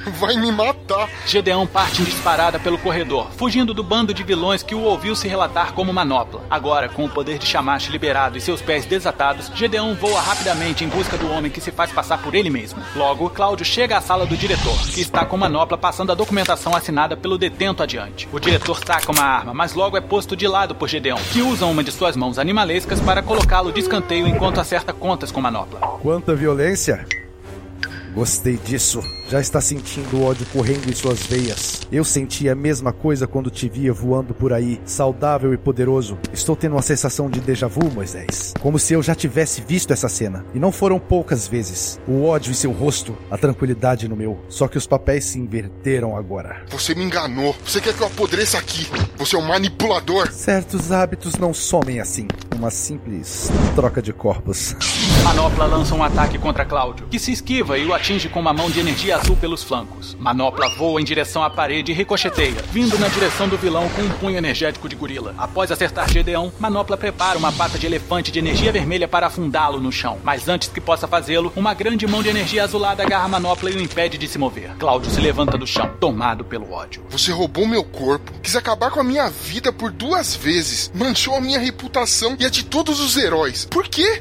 [0.07, 1.09] Vai me matar.
[1.27, 5.29] Gedeão parte em disparada pelo corredor, fugindo do bando de vilões que o ouviu se
[5.29, 6.43] relatar como manopla.
[6.51, 10.89] Agora, com o poder de Shamash liberado e seus pés desatados, Gedeão voa rapidamente em
[10.89, 12.83] busca do homem que se faz passar por ele mesmo.
[12.97, 17.17] Logo, Cláudio chega à sala do diretor, que está com manopla passando a documentação assinada
[17.17, 18.29] pelo detento adiante.
[18.33, 21.67] O diretor saca uma arma, mas logo é posto de lado por Gedeão, que usa
[21.67, 25.81] uma de suas mãos animalescas para colocá-lo de escanteio enquanto acerta contas com manopla.
[26.03, 27.20] Quanta violência!
[28.21, 29.03] Gostei disso.
[29.31, 31.81] Já está sentindo o ódio correndo em suas veias.
[31.91, 36.19] Eu senti a mesma coisa quando te via voando por aí, saudável e poderoso.
[36.31, 38.53] Estou tendo uma sensação de déjà vu, Moisés.
[38.61, 40.45] Como se eu já tivesse visto essa cena.
[40.53, 41.99] E não foram poucas vezes.
[42.07, 44.39] O ódio em seu rosto, a tranquilidade no meu.
[44.51, 46.67] Só que os papéis se inverteram agora.
[46.69, 47.57] Você me enganou.
[47.65, 48.87] Você quer que eu apodreça aqui.
[49.17, 50.31] Você é um manipulador.
[50.31, 52.29] Certos hábitos não somem assim.
[52.55, 54.77] Uma simples troca de corpos.
[55.25, 58.69] Manopla lança um ataque contra Cláudio, que se esquiva e o atinge com uma mão
[58.69, 60.17] de energia azul pelos flancos.
[60.19, 64.11] Manopla voa em direção à parede e ricocheteia, vindo na direção do vilão com um
[64.11, 65.33] punho energético de gorila.
[65.39, 69.93] Após acertar Gedeão, Manopla prepara uma pata de elefante de energia vermelha para afundá-lo no
[69.93, 70.19] chão.
[70.25, 73.81] Mas antes que possa fazê-lo, uma grande mão de energia azulada agarra Manopla e o
[73.81, 74.75] impede de se mover.
[74.77, 77.05] Cláudio se levanta do chão, tomado pelo ódio.
[77.11, 81.41] Você roubou meu corpo, quis acabar com a minha vida por duas vezes, manchou a
[81.41, 83.67] minha reputação e a de todos os heróis.
[83.71, 84.21] Por quê?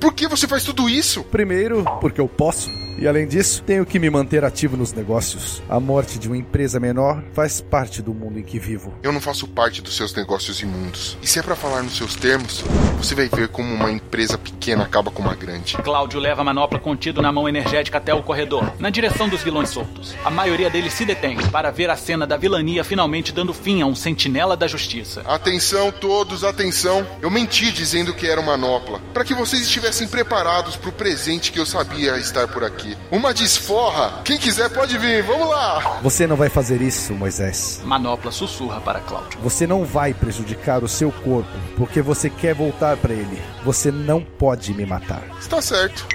[0.00, 1.22] Por que você faz tudo isso?
[1.24, 2.70] Primeiro, porque eu posso.
[3.00, 5.62] E além disso, tenho que me manter ativo nos negócios.
[5.70, 8.92] A morte de uma empresa menor faz parte do mundo em que vivo.
[9.02, 11.16] Eu não faço parte dos seus negócios imundos.
[11.22, 12.62] E se é para falar nos seus termos,
[12.98, 15.78] você vai ver como uma empresa pequena acaba com uma grande.
[15.78, 19.70] Cláudio leva a manopla contido na mão energética até o corredor, na direção dos vilões
[19.70, 20.14] soltos.
[20.22, 23.86] A maioria deles se detém para ver a cena da vilania finalmente dando fim a
[23.86, 25.22] um sentinela da justiça.
[25.22, 27.06] Atenção todos, atenção.
[27.22, 31.50] Eu menti dizendo que era uma manopla, para que vocês estivessem preparados para o presente
[31.50, 32.89] que eu sabia estar por aqui.
[33.10, 34.22] Uma desforra.
[34.24, 35.22] Quem quiser pode vir.
[35.22, 35.98] Vamos lá.
[36.02, 37.80] Você não vai fazer isso, Moisés.
[37.84, 39.38] Manopla sussurra para Cláudio.
[39.42, 43.40] Você não vai prejudicar o seu corpo porque você quer voltar para ele.
[43.64, 45.22] Você não pode me matar.
[45.38, 46.06] Está certo.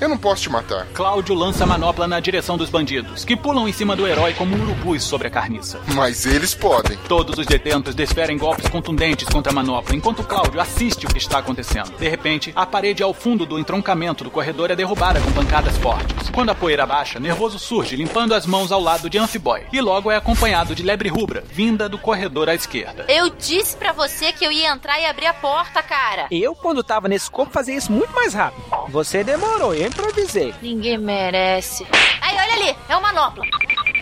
[0.00, 0.86] Eu não posso te matar.
[0.94, 4.56] Cláudio lança a manopla na direção dos bandidos, que pulam em cima do herói como
[4.56, 5.78] urubus sobre a carniça.
[5.94, 6.96] Mas eles podem.
[7.06, 11.38] Todos os detentos desferem golpes contundentes contra a manopla, enquanto Cláudio assiste o que está
[11.38, 11.98] acontecendo.
[11.98, 16.30] De repente, a parede ao fundo do entroncamento do corredor é derrubada com pancadas fortes.
[16.30, 19.64] Quando a poeira baixa, Nervoso surge, limpando as mãos ao lado de Amphiboy.
[19.70, 23.04] E logo é acompanhado de Lebre Rubra, vinda do corredor à esquerda.
[23.06, 26.26] Eu disse para você que eu ia entrar e abrir a porta, cara.
[26.30, 28.62] Eu, quando tava nesse corpo, fazia isso muito mais rápido.
[28.90, 30.52] Você demorou, eu improvisei.
[30.60, 31.86] Ninguém merece.
[32.20, 33.44] Aí, olha ali, é o Manopla.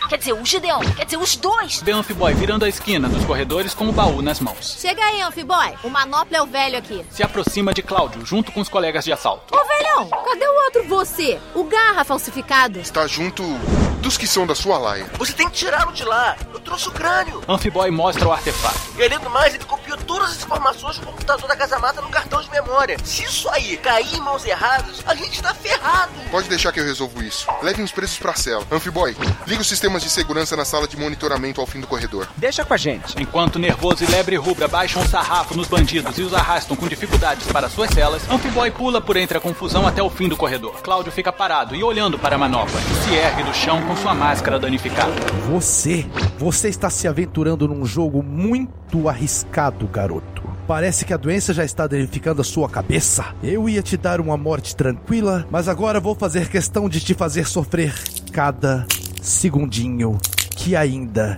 [0.08, 0.80] Quer dizer, o Gideon.
[0.96, 1.82] Quer dizer, os dois.
[1.82, 4.78] Vê Amphiboy virando a esquina dos corredores com o baú nas mãos.
[4.80, 5.74] Chega aí, Amphiboy.
[5.84, 7.04] O Manopla é o velho aqui.
[7.10, 9.54] Se aproxima de Cláudio, junto com os colegas de assalto.
[9.54, 11.38] Ô, velhão, cadê o outro você?
[11.54, 12.80] O Garra falsificado.
[12.80, 13.42] Está junto
[14.00, 15.06] dos que são da sua laia.
[15.18, 16.34] Você tem que tirá-lo de lá.
[16.68, 17.42] Trouxe o crânio.
[17.48, 18.78] Amphiboy mostra o artefato.
[18.98, 22.10] E além do mais, ele copiou todas as informações do computador da Casa Mata no
[22.10, 22.98] cartão de memória.
[23.02, 26.12] Se isso aí cair em mãos erradas, a gente tá ferrado.
[26.30, 27.46] Pode deixar que eu resolvo isso.
[27.62, 28.66] Levem os presos pra cela.
[28.70, 32.28] Amphiboy, liga os sistemas de segurança na sala de monitoramento ao fim do corredor.
[32.36, 33.14] Deixa com a gente.
[33.18, 37.46] Enquanto Nervoso e Lebre Rubra baixam o sarrafo nos bandidos e os arrastam com dificuldades
[37.46, 40.82] para suas celas, Amphiboy pula por entre a confusão até o fim do corredor.
[40.82, 44.12] Cláudio fica parado e olhando para a manopla, que se ergue do chão com sua
[44.12, 45.14] máscara danificada.
[45.48, 46.04] Você,
[46.36, 50.42] você está se aventurando num jogo muito arriscado, garoto.
[50.66, 53.26] Parece que a doença já está danificando a sua cabeça.
[53.42, 57.46] Eu ia te dar uma morte tranquila, mas agora vou fazer questão de te fazer
[57.46, 57.94] sofrer
[58.32, 58.86] cada
[59.22, 60.18] segundinho
[60.56, 61.36] que ainda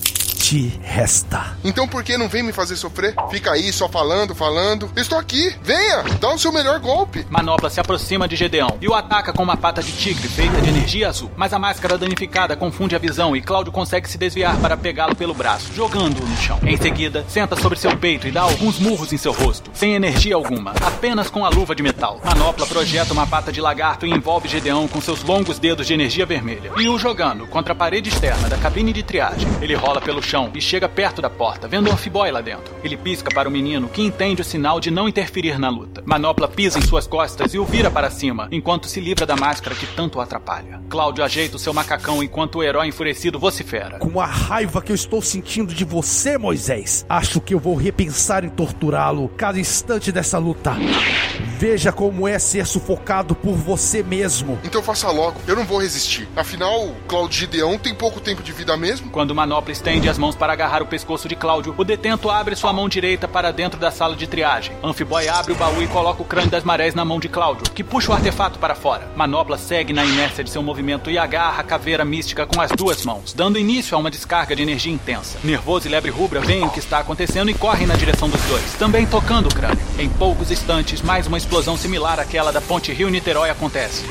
[0.50, 1.56] te resta.
[1.62, 3.14] Então por que não vem me fazer sofrer?
[3.30, 4.90] Fica aí só falando, falando.
[4.96, 5.54] Estou aqui.
[5.62, 7.24] Venha, dá o seu melhor golpe.
[7.30, 10.68] Manopla se aproxima de Gedeão e o ataca com uma pata de tigre feita de
[10.68, 11.30] energia azul.
[11.36, 15.32] Mas a máscara danificada confunde a visão e Cláudio consegue se desviar para pegá-lo pelo
[15.32, 16.58] braço, jogando-o no chão.
[16.64, 20.34] Em seguida, senta sobre seu peito e dá alguns murros em seu rosto, sem energia
[20.34, 22.20] alguma, apenas com a luva de metal.
[22.24, 26.26] Manopla projeta uma pata de lagarto e envolve Gedeão com seus longos dedos de energia
[26.26, 29.48] vermelha e o jogando contra a parede externa da cabine de triagem.
[29.62, 32.74] Ele rola pelo chão e chega perto da porta, vendo um Amphiboy lá dentro.
[32.82, 36.02] Ele pisca para o menino, que entende o sinal de não interferir na luta.
[36.06, 39.76] Manopla pisa em suas costas e o vira para cima, enquanto se livra da máscara
[39.76, 40.80] que tanto o atrapalha.
[40.88, 43.98] Cláudio ajeita o seu macacão enquanto o herói enfurecido vocifera.
[43.98, 48.44] Com a raiva que eu estou sentindo de você, Moisés, acho que eu vou repensar
[48.44, 50.76] em torturá-lo cada instante dessa luta.
[51.58, 54.58] Veja como é ser sufocado por você mesmo.
[54.64, 56.26] Então faça logo, eu não vou resistir.
[56.34, 59.10] Afinal, Claudio Gideão tem pouco tempo de vida mesmo.
[59.10, 62.54] Quando Manopla estende as mãos mãos para agarrar o pescoço de Cláudio, o detento abre
[62.54, 64.74] sua mão direita para dentro da sala de triagem.
[64.82, 67.82] Amphiboy abre o baú e coloca o crânio das marés na mão de Cláudio, que
[67.82, 69.08] puxa o artefato para fora.
[69.16, 73.04] Manopla segue na inércia de seu movimento e agarra a caveira mística com as duas
[73.04, 75.38] mãos, dando início a uma descarga de energia intensa.
[75.42, 78.74] Nervoso e Lebre Rubra veem o que está acontecendo e correm na direção dos dois,
[78.74, 79.84] também tocando o crânio.
[79.98, 84.04] Em poucos instantes, mais uma explosão similar àquela da ponte Rio-Niterói acontece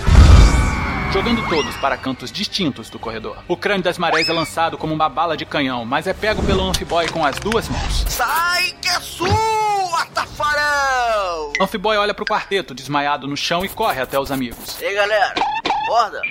[1.11, 3.37] jogando todos para cantos distintos do corredor.
[3.47, 6.63] O crânio das marés é lançado como uma bala de canhão, mas é pego pelo
[6.63, 8.05] Amphiboy com as duas mãos.
[8.07, 11.53] Sai que é sua, tafarão!
[11.59, 14.79] Amphiboy olha pro quarteto, desmaiado no chão, e corre até os amigos.
[14.81, 15.33] Ei, galera,
[15.65, 16.21] acorda!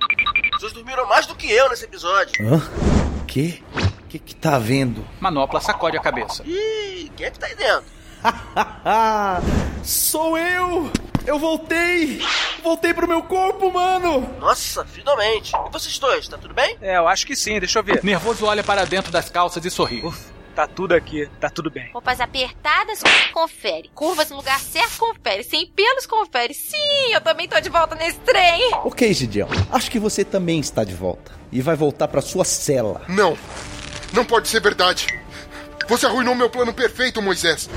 [0.58, 2.32] Vocês dormiram mais do que eu nesse episódio.
[2.40, 2.62] Hã?
[3.26, 3.62] Que?
[4.08, 5.04] Que que tá vendo?
[5.20, 6.42] Manopla sacode a cabeça.
[6.46, 7.84] Ih, quem é que tá aí dentro?
[9.82, 10.90] Sou eu!
[11.26, 12.20] Eu voltei!
[12.62, 14.28] Voltei pro meu corpo, mano!
[14.40, 15.52] Nossa, finalmente.
[15.54, 16.76] E vocês dois, tá tudo bem?
[16.80, 18.02] É, eu acho que sim, deixa eu ver.
[18.02, 20.02] Nervoso olha para dentro das calças e sorri.
[20.54, 21.88] Tá tudo aqui, tá tudo bem.
[21.92, 23.00] Roupas apertadas,
[23.32, 23.90] confere.
[23.94, 25.44] Curvas no lugar certo, confere.
[25.44, 26.52] Sem pelos, confere.
[26.52, 28.74] Sim, eu também tô de volta nesse trem.
[28.82, 29.46] Ok, Gideon.
[29.70, 31.30] Acho que você também está de volta.
[31.52, 33.02] E vai voltar pra sua cela.
[33.08, 33.38] Não!
[34.12, 35.06] Não pode ser verdade!
[35.86, 37.70] Você arruinou meu plano perfeito, Moisés!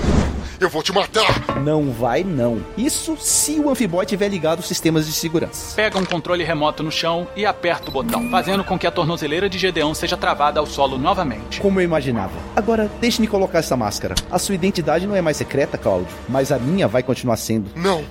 [0.62, 1.60] Eu vou te matar!
[1.60, 2.64] Não vai, não.
[2.78, 5.76] Isso se o Amphiboy tiver ligado os sistemas de segurança.
[5.76, 9.50] Pega um controle remoto no chão e aperta o botão, fazendo com que a tornozeleira
[9.50, 11.60] de Gedeão seja travada ao solo novamente.
[11.60, 12.34] Como eu imaginava.
[12.56, 14.14] Agora, deixe-me colocar essa máscara.
[14.30, 17.72] A sua identidade não é mais secreta, Cláudio, mas a minha vai continuar sendo.
[17.76, 18.06] Não!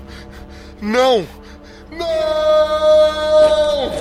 [0.82, 1.24] Não!
[1.92, 2.08] Não!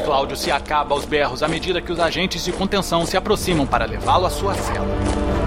[0.04, 3.86] Cláudio se acaba aos berros à medida que os agentes de contenção se aproximam para
[3.86, 5.39] levá-lo à sua cela.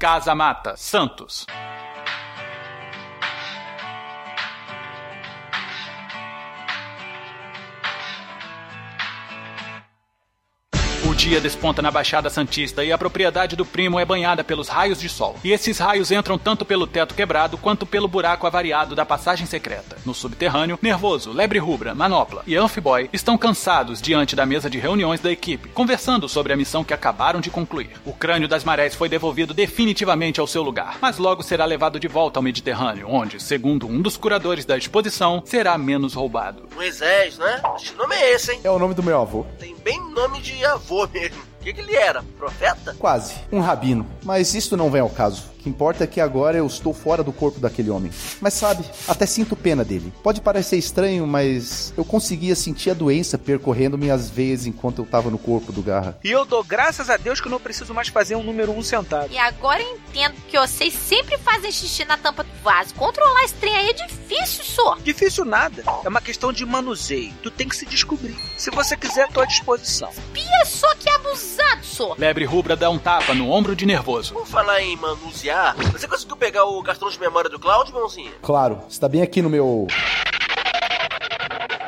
[0.00, 1.44] Casa Mata, Santos.
[11.06, 14.98] O dia desponta na Baixada Santista e a propriedade do primo é banhada pelos raios
[14.98, 15.36] de sol.
[15.44, 19.98] E esses raios entram tanto pelo teto quebrado quanto pelo buraco avariado da passagem secreta.
[20.10, 25.20] No subterrâneo, Nervoso, Lebre Rubra, Manopla e Amphiboy estão cansados diante da mesa de reuniões
[25.20, 27.92] da equipe, conversando sobre a missão que acabaram de concluir.
[28.04, 32.08] O crânio das marés foi devolvido definitivamente ao seu lugar, mas logo será levado de
[32.08, 36.68] volta ao Mediterrâneo, onde, segundo um dos curadores da exposição, será menos roubado.
[36.74, 37.60] Moisés, né?
[37.62, 38.60] Acho que nome é esse, hein?
[38.64, 39.46] É o nome do meu avô.
[39.60, 41.50] Tem bem nome de avô mesmo.
[41.60, 42.24] O que, que ele era?
[42.36, 42.96] Profeta?
[42.98, 43.34] Quase.
[43.52, 44.06] Um rabino.
[44.24, 45.44] Mas isso não vem ao caso.
[45.60, 48.10] O que importa é que agora eu estou fora do corpo daquele homem.
[48.40, 50.10] Mas sabe, até sinto pena dele.
[50.22, 55.30] Pode parecer estranho, mas eu conseguia sentir a doença percorrendo minhas veias enquanto eu estava
[55.30, 56.18] no corpo do Garra.
[56.24, 58.82] E eu dou graças a Deus que eu não preciso mais fazer um número um
[58.82, 59.30] sentado.
[59.30, 62.94] E agora eu entendo que vocês sempre fazem xixi na tampa do vaso.
[62.94, 64.96] Controlar esse trem aí é difícil, só.
[65.04, 65.84] Difícil nada.
[66.02, 67.34] É uma questão de manuseio.
[67.42, 68.34] Tu tem que se descobrir.
[68.56, 70.08] Se você quiser, tô à disposição.
[70.32, 72.14] Pia só que abusado, só.
[72.16, 74.32] Lebre Rubra dá um tapa no ombro de Nervoso.
[74.32, 75.49] Por falar em manusear,
[75.92, 78.32] você conseguiu pegar o cartão de memória do Cloud, mãozinha?
[78.42, 79.86] Claro, está bem aqui no meu.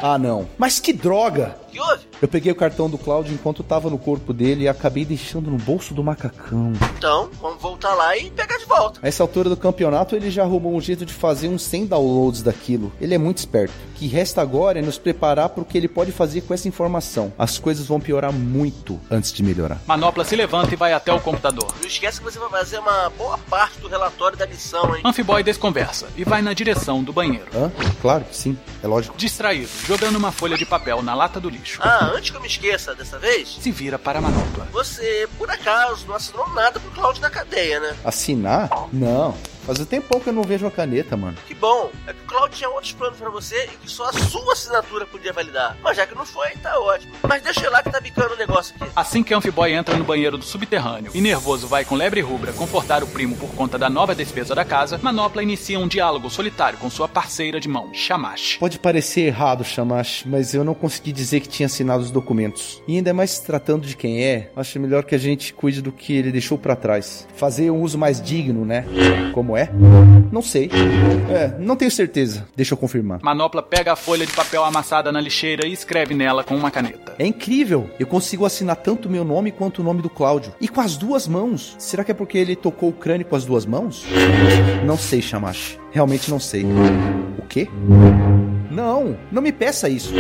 [0.03, 0.49] Ah, não.
[0.59, 1.57] Mas que droga!
[1.69, 2.12] O que houve?
[2.23, 5.57] Eu peguei o cartão do Cláudio enquanto tava no corpo dele e acabei deixando no
[5.57, 6.73] bolso do macacão.
[6.97, 9.01] Então, vamos voltar lá e pegar de volta.
[9.03, 12.41] A essa altura do campeonato, ele já arrumou um jeito de fazer uns 100 downloads
[12.41, 12.93] daquilo.
[13.01, 13.75] Ele é muito esperto.
[13.91, 16.69] O que resta agora é nos preparar para o que ele pode fazer com essa
[16.69, 17.33] informação.
[17.37, 19.81] As coisas vão piorar muito antes de melhorar.
[19.85, 21.75] Manopla se levanta e vai até o computador.
[21.81, 25.03] Não esquece que você vai fazer uma boa parte do relatório da lição, hein?
[25.05, 27.47] Amphiboy desconversa e vai na direção do banheiro.
[27.53, 27.73] Hã?
[28.01, 29.17] Claro que sim, é lógico.
[29.17, 31.81] Distraído, jogando uma folha de papel na lata do lixo.
[31.83, 34.67] Ah, antes que eu me esqueça dessa vez, Se vira para a manopla.
[34.73, 37.97] você, por acaso, não assinou nada pro Cloud na cadeia, né?
[38.05, 38.69] Assinar?
[38.93, 39.35] Não.
[39.65, 41.37] Faz um tempão que eu não vejo a caneta, mano.
[41.47, 44.13] Que bom, é que o Cloud tinha outros planos pra você e que só a
[44.13, 45.77] sua assinatura podia validar.
[45.83, 47.13] Mas já que não foi, tá ótimo.
[47.23, 48.91] Mas deixa eu lá que tá bicando o negócio aqui.
[48.95, 53.03] Assim que Amphiboy entra no banheiro do subterrâneo e nervoso vai com lebre rubra confortar
[53.03, 56.91] o primo por conta da nova despesa da casa, Manopla inicia um diálogo solitário com
[56.91, 58.57] sua parceira de mão, Shamash.
[58.59, 62.83] Pode parecer errado, Shamash, mas eu não consegui dizer que tinha assinado os documentos.
[62.87, 65.93] E ainda mais se tratando de quem é, acho melhor que a gente cuide do
[65.93, 67.27] que ele deixou pra trás.
[67.37, 68.85] Fazer um uso mais digno, né?
[69.33, 69.71] Como é?
[70.31, 70.71] Não sei.
[71.31, 72.47] É, não tenho certeza.
[72.57, 73.21] Deixa eu confirmar.
[73.23, 77.15] Manopla pega a folha de papel amassada na lixeira e escreve nela com uma caneta.
[77.19, 77.89] É incrível!
[77.99, 80.53] Eu consigo assinar tanto o meu nome quanto o nome do Cláudio.
[80.61, 81.75] E com as duas mãos.
[81.79, 84.05] Será que é porque ele tocou o crânio com as duas mãos?
[84.85, 85.79] Não sei, Shamash.
[85.91, 86.65] Realmente não sei.
[87.39, 87.69] O quê?
[88.73, 90.15] Não, não me peça isso.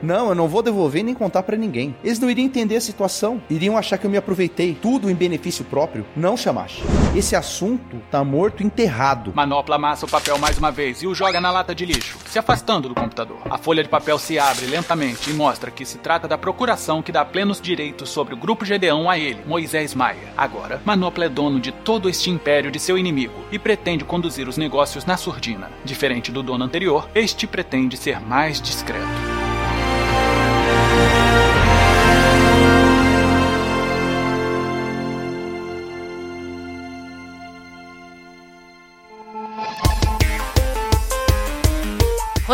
[0.00, 1.94] Não, eu não vou devolver nem contar pra ninguém.
[2.02, 3.42] Eles não iriam entender a situação.
[3.50, 4.74] Iriam achar que eu me aproveitei.
[4.80, 6.06] Tudo em benefício próprio.
[6.16, 6.82] Não, Shamash.
[7.14, 9.32] Esse assunto tá morto enterrado.
[9.34, 12.38] Manopla amassa o papel mais uma vez e o joga na lata de lixo, se
[12.38, 13.38] afastando do computador.
[13.50, 17.12] A folha de papel se abre lentamente e mostra que se trata da procuração que
[17.12, 20.32] dá plenos direitos sobre o grupo Gedeão a ele, Moisés Maia.
[20.36, 24.56] Agora, Manopla é dono de todo este império de seu inimigo e pretende conduzir os
[24.56, 25.70] negócios na surdina.
[25.84, 29.39] Diferente do dono anterior, este pretende ser mais discreto.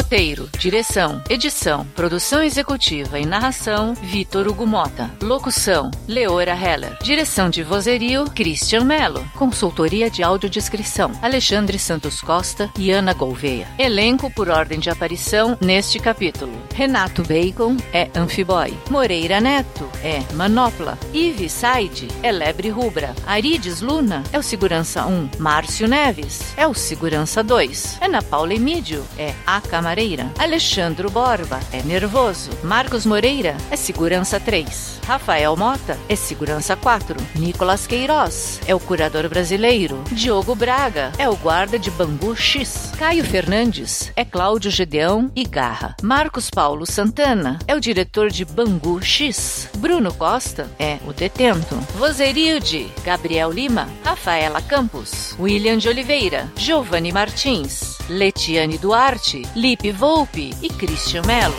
[0.07, 5.11] Roteiro, direção, edição, produção executiva e narração, Vitor Hugo Mota.
[5.21, 6.97] Locução, Leora Heller.
[7.03, 9.29] Direção de vozerio, Christian Mello.
[9.35, 13.67] Consultoria de audiodescrição, Alexandre Santos Costa e Ana Gouveia.
[13.77, 16.53] Elenco por ordem de aparição neste capítulo.
[16.73, 18.79] Renato Bacon é Amphiboy.
[18.89, 20.97] Moreira Neto é Manopla.
[21.13, 23.13] Ive Said é Lebre Rubra.
[23.27, 25.31] Arides Luna é o Segurança 1.
[25.41, 27.99] Márcio Neves é o Segurança 2.
[28.01, 29.61] Ana Paula Emídio é a
[29.97, 30.31] Camareira.
[30.39, 32.51] Alexandro Borba é Nervoso.
[32.63, 35.01] Marcos Moreira é Segurança 3.
[35.07, 37.17] Rafael Mota é Segurança 4.
[37.35, 40.05] Nicolas Queiroz é o Curador Brasileiro.
[40.13, 42.93] Diogo Braga é o Guarda de Bangu X.
[42.99, 45.97] Caio Fernandes é Cláudio Gedeão e Garra.
[46.03, 49.71] Marcos Paulo Santana é o diretor de Bangu X.
[49.79, 51.75] Bruno Costa é o detento.
[51.97, 60.51] Vozerio de Gabriel Lima, Rafaela Campos, William de Oliveira, Giovanni Martins, Letiane Duarte, Lipe Volpe
[60.63, 61.57] e Christian Mello.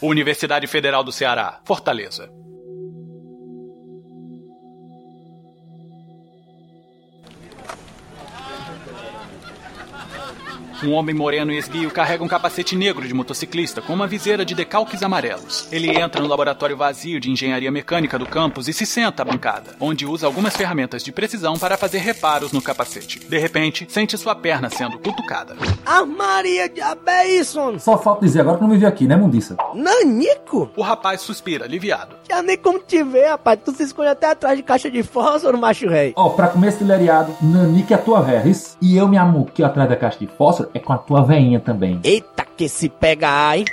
[0.00, 2.37] Universidade Federal do Ceará, Fortaleza.
[10.84, 14.54] Um homem moreno e esguio carrega um capacete negro de motociclista com uma viseira de
[14.54, 15.66] decalques amarelos.
[15.72, 19.74] Ele entra no laboratório vazio de engenharia mecânica do campus e se senta à bancada,
[19.80, 23.18] onde usa algumas ferramentas de precisão para fazer reparos no capacete.
[23.18, 25.56] De repente, sente sua perna sendo cutucada.
[25.84, 27.58] Ah, Maria, diabo é isso?
[27.58, 27.80] homem?
[27.80, 29.56] Só falta dizer agora que não me viu aqui, né, mundiça?
[29.74, 30.70] Nanico?
[30.76, 32.14] O rapaz suspira, aliviado.
[32.30, 33.58] Já nem como te ver, rapaz.
[33.64, 36.12] Tu se esconde até atrás de caixa de fósforo, macho rei.
[36.14, 38.76] Ó, pra começo de leriado, Nanique é a tua isso?
[38.80, 42.00] E eu me amuquei atrás da caixa de fósforo é com a tua veinha também.
[42.02, 43.64] Eita, que se pega, hein?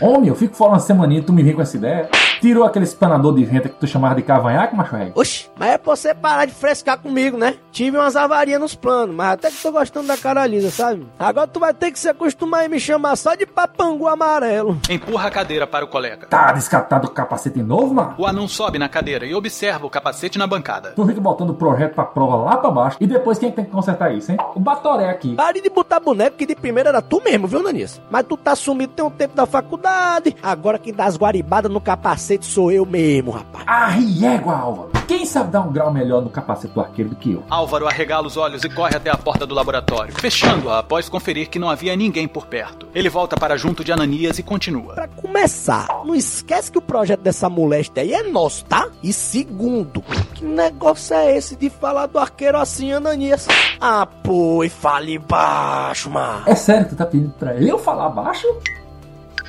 [0.00, 2.08] Homem, eu fico fora uma semaninha e tu me vem com essa ideia.
[2.44, 5.12] Tirou aquele espanador de venta que tu chamava de cavanhaque, macho rei?
[5.14, 7.54] Oxi, mas é pra você parar de frescar comigo, né?
[7.72, 11.06] Tive umas avarias nos planos, mas até que tô gostando da cara lisa, sabe?
[11.18, 14.78] Agora tu vai ter que se acostumar e me chamar só de papangu amarelo.
[14.90, 16.26] Empurra a cadeira para o colega.
[16.26, 18.14] Tá descatado o capacete novo, mano?
[18.18, 20.90] O anão sobe na cadeira e observa o capacete na bancada.
[20.90, 23.64] Tu fica botando o projeto pra prova lá pra baixo e depois quem é tem
[23.64, 24.38] que consertar isso, hein?
[24.54, 25.34] O Batoré aqui.
[25.34, 28.02] Pare de botar boneco que de primeira era tu mesmo, viu, Nanis?
[28.10, 30.36] Mas tu tá sumido tem um tempo da faculdade.
[30.42, 33.64] Agora quem dá as guaribadas no capacete sou eu mesmo, rapaz.
[33.66, 34.90] Ah, riégua, Álvaro.
[35.06, 37.42] Quem sabe dar um grau melhor no capacete do arqueiro do que eu?
[37.50, 41.58] Álvaro arregala os olhos e corre até a porta do laboratório, fechando-a após conferir que
[41.58, 42.88] não havia ninguém por perto.
[42.94, 44.94] Ele volta para junto de Ananias e continua.
[44.94, 48.88] Pra começar, não esquece que o projeto dessa moléstia aí é nosso, tá?
[49.02, 50.02] E segundo,
[50.34, 53.46] que negócio é esse de falar do arqueiro assim, Ananias?
[53.78, 56.44] Ah, pô, e fale baixo, mano.
[56.46, 58.46] É sério que tu tá pedindo pra eu falar baixo?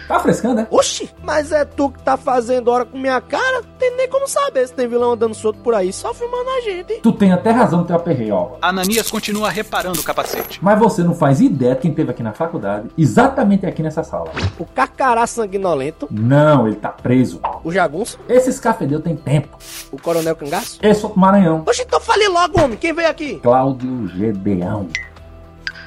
[0.07, 0.67] Tá frescando, né?
[0.69, 3.63] Oxi, mas é tu que tá fazendo hora com minha cara?
[3.79, 6.95] Tem nem como saber se tem vilão andando solto por aí, só filmando a gente.
[7.01, 8.59] Tu tem até razão no teu aperreio, Álvaro.
[8.61, 10.59] Ananias continua reparando o capacete.
[10.61, 14.31] Mas você não faz ideia de quem teve aqui na faculdade, exatamente aqui nessa sala.
[14.59, 16.07] O carcará sanguinolento.
[16.11, 17.39] Não, ele tá preso.
[17.63, 18.19] O jagunço.
[18.29, 19.57] Esse escafedeu tem tempo.
[19.91, 20.79] O coronel cangaço.
[20.83, 21.63] Esse outro Maranhão.
[21.65, 22.77] Oxi, então fale logo, homem.
[22.77, 23.39] Quem veio aqui?
[23.39, 24.87] Cláudio Gedeão.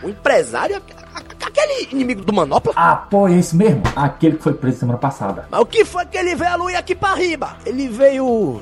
[0.02, 0.80] O empresário?
[1.44, 2.72] Aquele inimigo do Manopla?
[2.76, 3.82] Ah, pô, é esse mesmo.
[3.96, 5.46] Aquele que foi preso semana passada.
[5.50, 7.56] Mas o que foi que ele veio a lua aqui pra riba?
[7.66, 8.60] Ele veio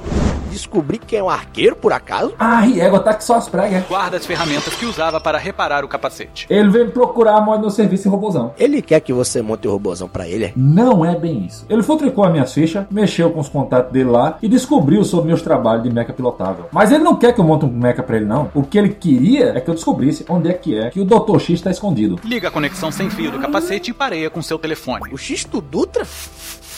[0.57, 2.33] descobrir quem é um arqueiro, por acaso?
[2.39, 3.85] Ah, Riego, tá que só as pregas.
[3.87, 6.47] Guarda as ferramentas que usava para reparar o capacete.
[6.49, 8.55] Ele veio procurar a moda no serviço em robozão.
[8.59, 10.53] Ele quer que você monte o robozão pra ele, é?
[10.57, 11.67] Não é bem isso.
[11.69, 15.43] Ele futricou a minha ficha, mexeu com os contatos dele lá e descobriu sobre meus
[15.43, 16.67] trabalhos de mecha pilotável.
[16.73, 18.51] Mas ele não quer que eu monte um mecha pra ele, não.
[18.55, 21.39] O que ele queria é que eu descobrisse onde é que é que o Dr.
[21.39, 22.19] X tá escondido.
[22.25, 25.13] Liga a conexão sem fio do capacete e pareia com seu telefone.
[25.13, 26.07] O X do Dutra?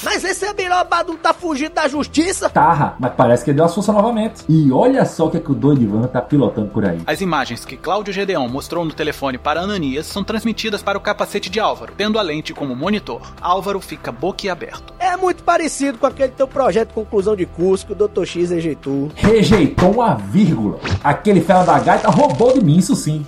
[0.02, 2.48] Mas esse abirobado tá fugindo da justiça?
[2.48, 4.44] Tá, mas parece que ele deu a força novamente.
[4.48, 7.00] E olha só o que, é que o doido Ivan tá pilotando por aí.
[7.04, 11.50] As imagens que Cláudio Gedeon mostrou no telefone para Ananias são transmitidas para o capacete
[11.50, 13.22] de Álvaro, tendo a lente como monitor.
[13.40, 14.94] Álvaro fica boquiaberto.
[15.00, 18.24] É muito parecido com aquele teu projeto de conclusão de curso que o Dr.
[18.24, 19.10] X rejeitou.
[19.16, 20.78] Rejeitou uma vírgula.
[21.02, 23.24] Aquele fera da gaita roubou de mim, isso sim.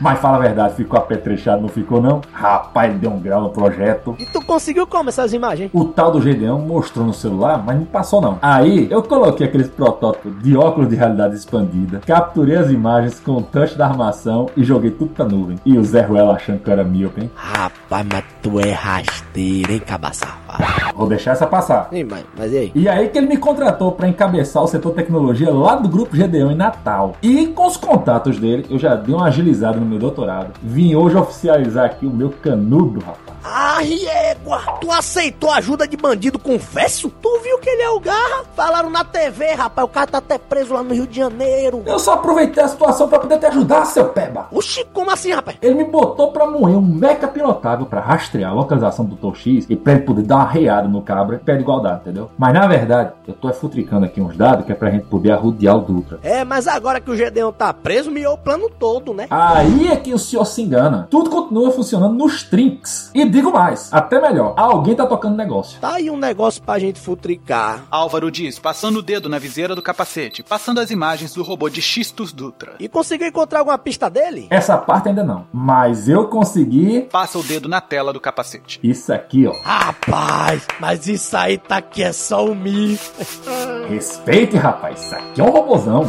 [0.00, 2.20] Mas fala a verdade, ficou apetrechado, não ficou não?
[2.32, 4.14] Rapaz, ele deu um grau no projeto.
[4.18, 5.70] E tu conseguiu como essas imagens?
[5.72, 8.38] O tal do Gedeão mostrou no celular, mas não passou não.
[8.42, 13.42] Aí eu coloquei aqueles protótipos de óculos de realidade expandida, capturei as imagens com o
[13.42, 15.58] touch da armação e joguei tudo pra nuvem.
[15.64, 17.30] E o Zé Ruela achando que eu era míope, hein?
[17.34, 20.96] Rapaz, mas tu é rasteiro, hein, cabaçafado?
[20.96, 21.88] Vou deixar essa passar.
[21.92, 22.72] Ih, mas, mas e aí?
[22.74, 26.50] E aí que ele me contratou pra encabeçar o setor tecnologia lá do grupo Gedeão
[26.50, 27.14] em Natal.
[27.22, 30.52] E com os contatos dele, eu já dei uma agilizada no meu doutorado.
[30.62, 33.36] Vim hoje oficializar aqui o meu canudo, rapaz.
[33.48, 34.60] Ah, égua!
[34.80, 37.08] Tu aceitou ajuda de bandido, confesso?
[37.22, 38.44] Tu viu que ele é o Garra?
[38.56, 39.86] Falaram na TV, rapaz.
[39.86, 41.82] O cara tá até preso lá no Rio de Janeiro.
[41.86, 44.48] Eu só aproveitei a situação pra poder te ajudar, seu peba.
[44.50, 45.56] Oxi, como assim, rapaz?
[45.62, 49.36] Ele me botou pra moer um meca pilotável pra rastrear a localização do Dr.
[49.36, 52.30] X e pra ele poder dar uma reada no cabra pé de igualdade, entendeu?
[52.36, 55.76] Mas na verdade, eu tô futricando aqui uns dados que é pra gente poder arrodear
[55.76, 56.18] o Dutra.
[56.22, 59.26] É, mas agora que o Gedeon tá preso, miou o plano todo, né?
[59.30, 61.06] Aí é que o senhor se engana.
[61.10, 63.10] Tudo continua funcionando nos trinks.
[63.14, 65.80] E digo mais, até melhor, alguém tá tocando negócio.
[65.80, 67.84] Tá aí um negócio pra gente futricar.
[67.90, 71.82] Álvaro diz, passando o dedo na viseira do capacete, passando as imagens do robô de
[71.82, 72.74] Xistus Dutra.
[72.80, 74.46] E conseguiu encontrar alguma pista dele?
[74.50, 75.46] Essa parte ainda não.
[75.52, 77.02] Mas eu consegui.
[77.10, 78.80] Passa o dedo na tela do capacete.
[78.82, 79.52] Isso aqui, ó.
[79.62, 83.02] Rapaz, mas isso aí tá aqui é só um mito.
[83.88, 85.02] Respeite, rapaz.
[85.04, 86.08] Isso aqui é um robozão.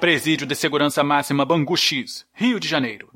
[0.00, 3.10] Presídio de Segurança Máxima Bangu X, Rio de Janeiro.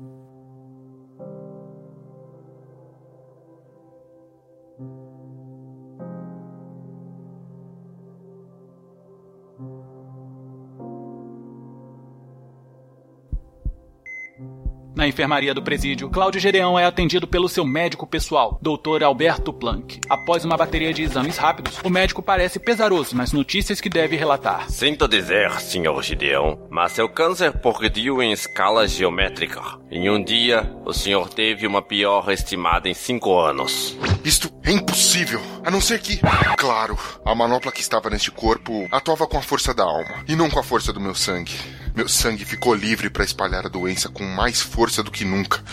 [15.05, 19.03] Na enfermaria do presídio, Cláudio Gedeão é atendido pelo seu médico pessoal, Dr.
[19.03, 19.99] Alberto Planck.
[20.09, 24.67] Após uma bateria de exames rápidos, o médico parece pesaroso nas notícias que deve relatar.
[24.67, 26.01] Sinto dizer, Sr.
[26.01, 29.61] Gideon, mas seu câncer progrediu em escala geométrica.
[29.91, 33.95] Em um dia, o senhor teve uma pior estimada em cinco anos.
[34.23, 35.39] Isto é impossível.
[35.63, 36.19] A não ser que.
[36.57, 40.49] Claro, a manopla que estava neste corpo atuava com a força da alma e não
[40.49, 41.84] com a força do meu sangue.
[41.95, 45.63] Meu sangue ficou livre para espalhar a doença com mais força do que nunca.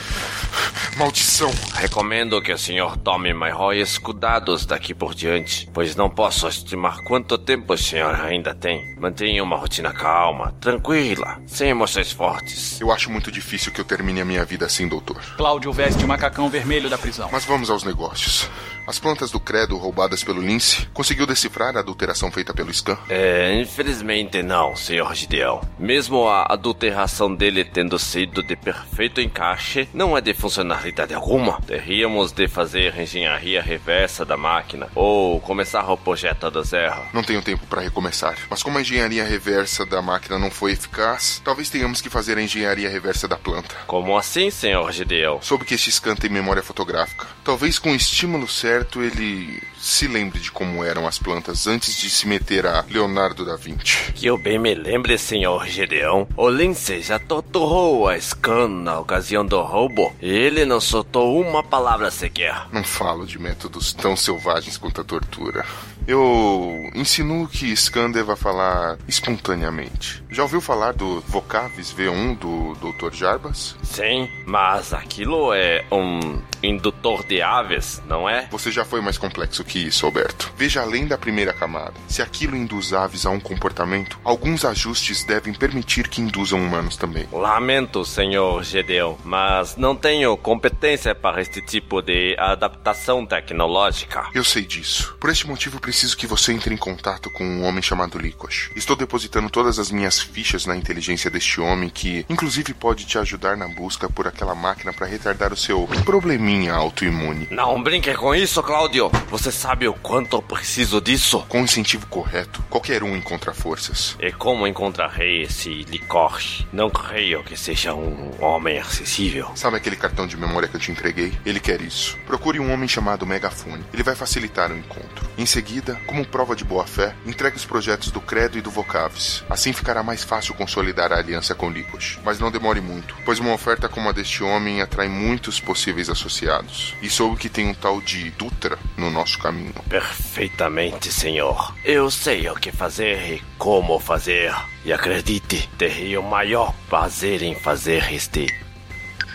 [0.96, 1.50] Maldição!
[1.74, 7.36] Recomendo que o senhor tome maiores cuidados daqui por diante, pois não posso estimar quanto
[7.36, 8.94] tempo o senhor ainda tem.
[9.00, 12.80] Mantenha uma rotina calma, tranquila, sem emoções fortes.
[12.80, 15.20] Eu acho muito difícil que eu termine a minha vida assim, doutor.
[15.36, 17.28] Cláudio veste o macacão vermelho da prisão.
[17.32, 18.48] Mas vamos aos negócios.
[18.86, 22.98] As plantas do credo roubadas pelo Lince, conseguiu decifrar a adulteração feita pelo Scan?
[23.08, 25.60] É, infelizmente não, senhor Gideão.
[25.78, 31.60] Mesmo a adulteração dele tendo sido de perfeito encaixe, não é de funcionalidade alguma.
[31.62, 37.00] Teríamos de fazer engenharia reversa da máquina ou começar o projeto do zero.
[37.12, 38.36] Não tenho tempo para recomeçar.
[38.50, 42.42] Mas como a engenharia reversa da máquina não foi eficaz, talvez tenhamos que fazer a
[42.42, 43.74] engenharia reversa da planta.
[43.86, 45.40] Como assim, senhor Gideão?
[45.42, 47.26] Soube que este Scan tem memória fotográfica.
[47.44, 52.08] Talvez com o estímulo certo ele se lembre de como eram as plantas antes de
[52.08, 54.12] se meter a Leonardo da Vinci.
[54.14, 55.66] Que eu bem me lembre, senhor
[56.02, 56.26] Gideão.
[56.36, 61.62] O Lince já torturou a Scan na ocasião do roubo e ele não soltou uma
[61.62, 62.66] palavra sequer.
[62.72, 65.64] Não falo de métodos tão selvagens quanto a tortura.
[66.06, 70.22] Eu insinuo que Scan deva falar espontaneamente.
[70.30, 73.14] Já ouviu falar do Vocavis V1 do Dr.
[73.14, 73.76] Jarbas?
[73.82, 78.46] Sim, mas aquilo é um indutor de aves, não é?
[78.50, 80.52] Você já foi mais complexo que isso, Alberto.
[80.56, 81.94] Veja além da primeira camada.
[82.08, 87.28] Se aquilo induz aves a um comportamento, alguns ajustes devem permitir que induzam humanos também.
[87.32, 94.28] Lamento, senhor Gedeon, mas não tenho competência para este tipo de adaptação tecnológica.
[94.34, 95.16] Eu sei disso.
[95.20, 98.70] Por este motivo, preciso que você entre em contato com um homem chamado Likosh.
[98.74, 103.58] Estou depositando todas as minhas fichas na inteligência deste homem que, inclusive, pode te ajudar
[103.58, 107.46] na busca por aquela máquina para retardar o seu probleminha autoimune.
[107.50, 109.10] Não brinque com isso, Cláudio.
[109.28, 111.44] Você sabe o quanto eu preciso disso?
[111.46, 114.16] Com o incentivo correto, qualquer um encontra forças.
[114.18, 116.66] E como encontrarei esse Likosh?
[116.72, 119.50] Não creio que seja um homem acessível.
[119.54, 121.34] Sabe aquele cartão de memória que eu te entreguei?
[121.44, 122.16] Ele quer isso.
[122.26, 123.84] Procure um homem chamado Megafone.
[123.92, 125.30] Ele vai facilitar o encontro.
[125.36, 129.44] Em seguida, como prova de boa fé, entregue os projetos do Credo e do Vocavis.
[129.48, 132.18] Assim ficará mais fácil consolidar a aliança com Likosh.
[132.24, 136.94] Mas não demore muito, pois uma oferta como a deste homem atrai muitos possíveis associados.
[137.02, 139.74] E soube que tem um tal de Dutra no nosso caminho.
[139.88, 141.74] Perfeitamente, senhor.
[141.84, 144.54] Eu sei o que fazer e como fazer.
[144.84, 148.46] E acredite, terei o maior prazer em fazer este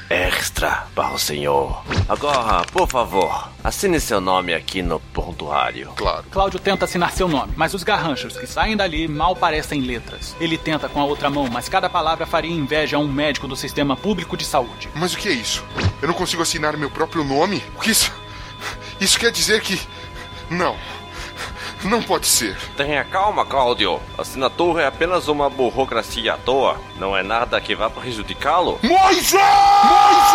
[0.09, 1.83] extra para o senhor.
[2.07, 5.91] Agora, por favor, assine seu nome aqui no prontuário.
[5.95, 6.23] Claro.
[6.31, 10.35] Cláudio tenta assinar seu nome, mas os garranchos que saem dali mal parecem letras.
[10.39, 13.55] Ele tenta com a outra mão, mas cada palavra faria inveja a um médico do
[13.55, 14.89] sistema público de saúde.
[14.95, 15.63] Mas o que é isso?
[16.01, 17.63] Eu não consigo assinar meu próprio nome?
[17.75, 18.11] O que isso.
[18.99, 19.79] Isso quer dizer que.
[20.49, 20.75] Não.
[21.83, 22.57] Não pode ser.
[22.75, 23.99] Tenha calma, Cláudio.
[24.17, 26.79] A assinatura é apenas uma burocracia à toa.
[26.97, 28.79] Não é nada que vá prejudicá-lo.
[28.83, 29.41] Moisés!
[29.83, 30.31] Moisés!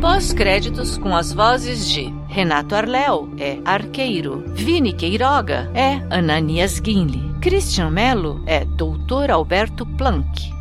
[0.00, 4.44] Pós-créditos com as vozes de Renato Arléu, é Arqueiro.
[4.48, 7.34] Vini Queiroga, é Ananias Guinle.
[7.40, 10.55] Christian Melo, é Doutor Alberto Planck.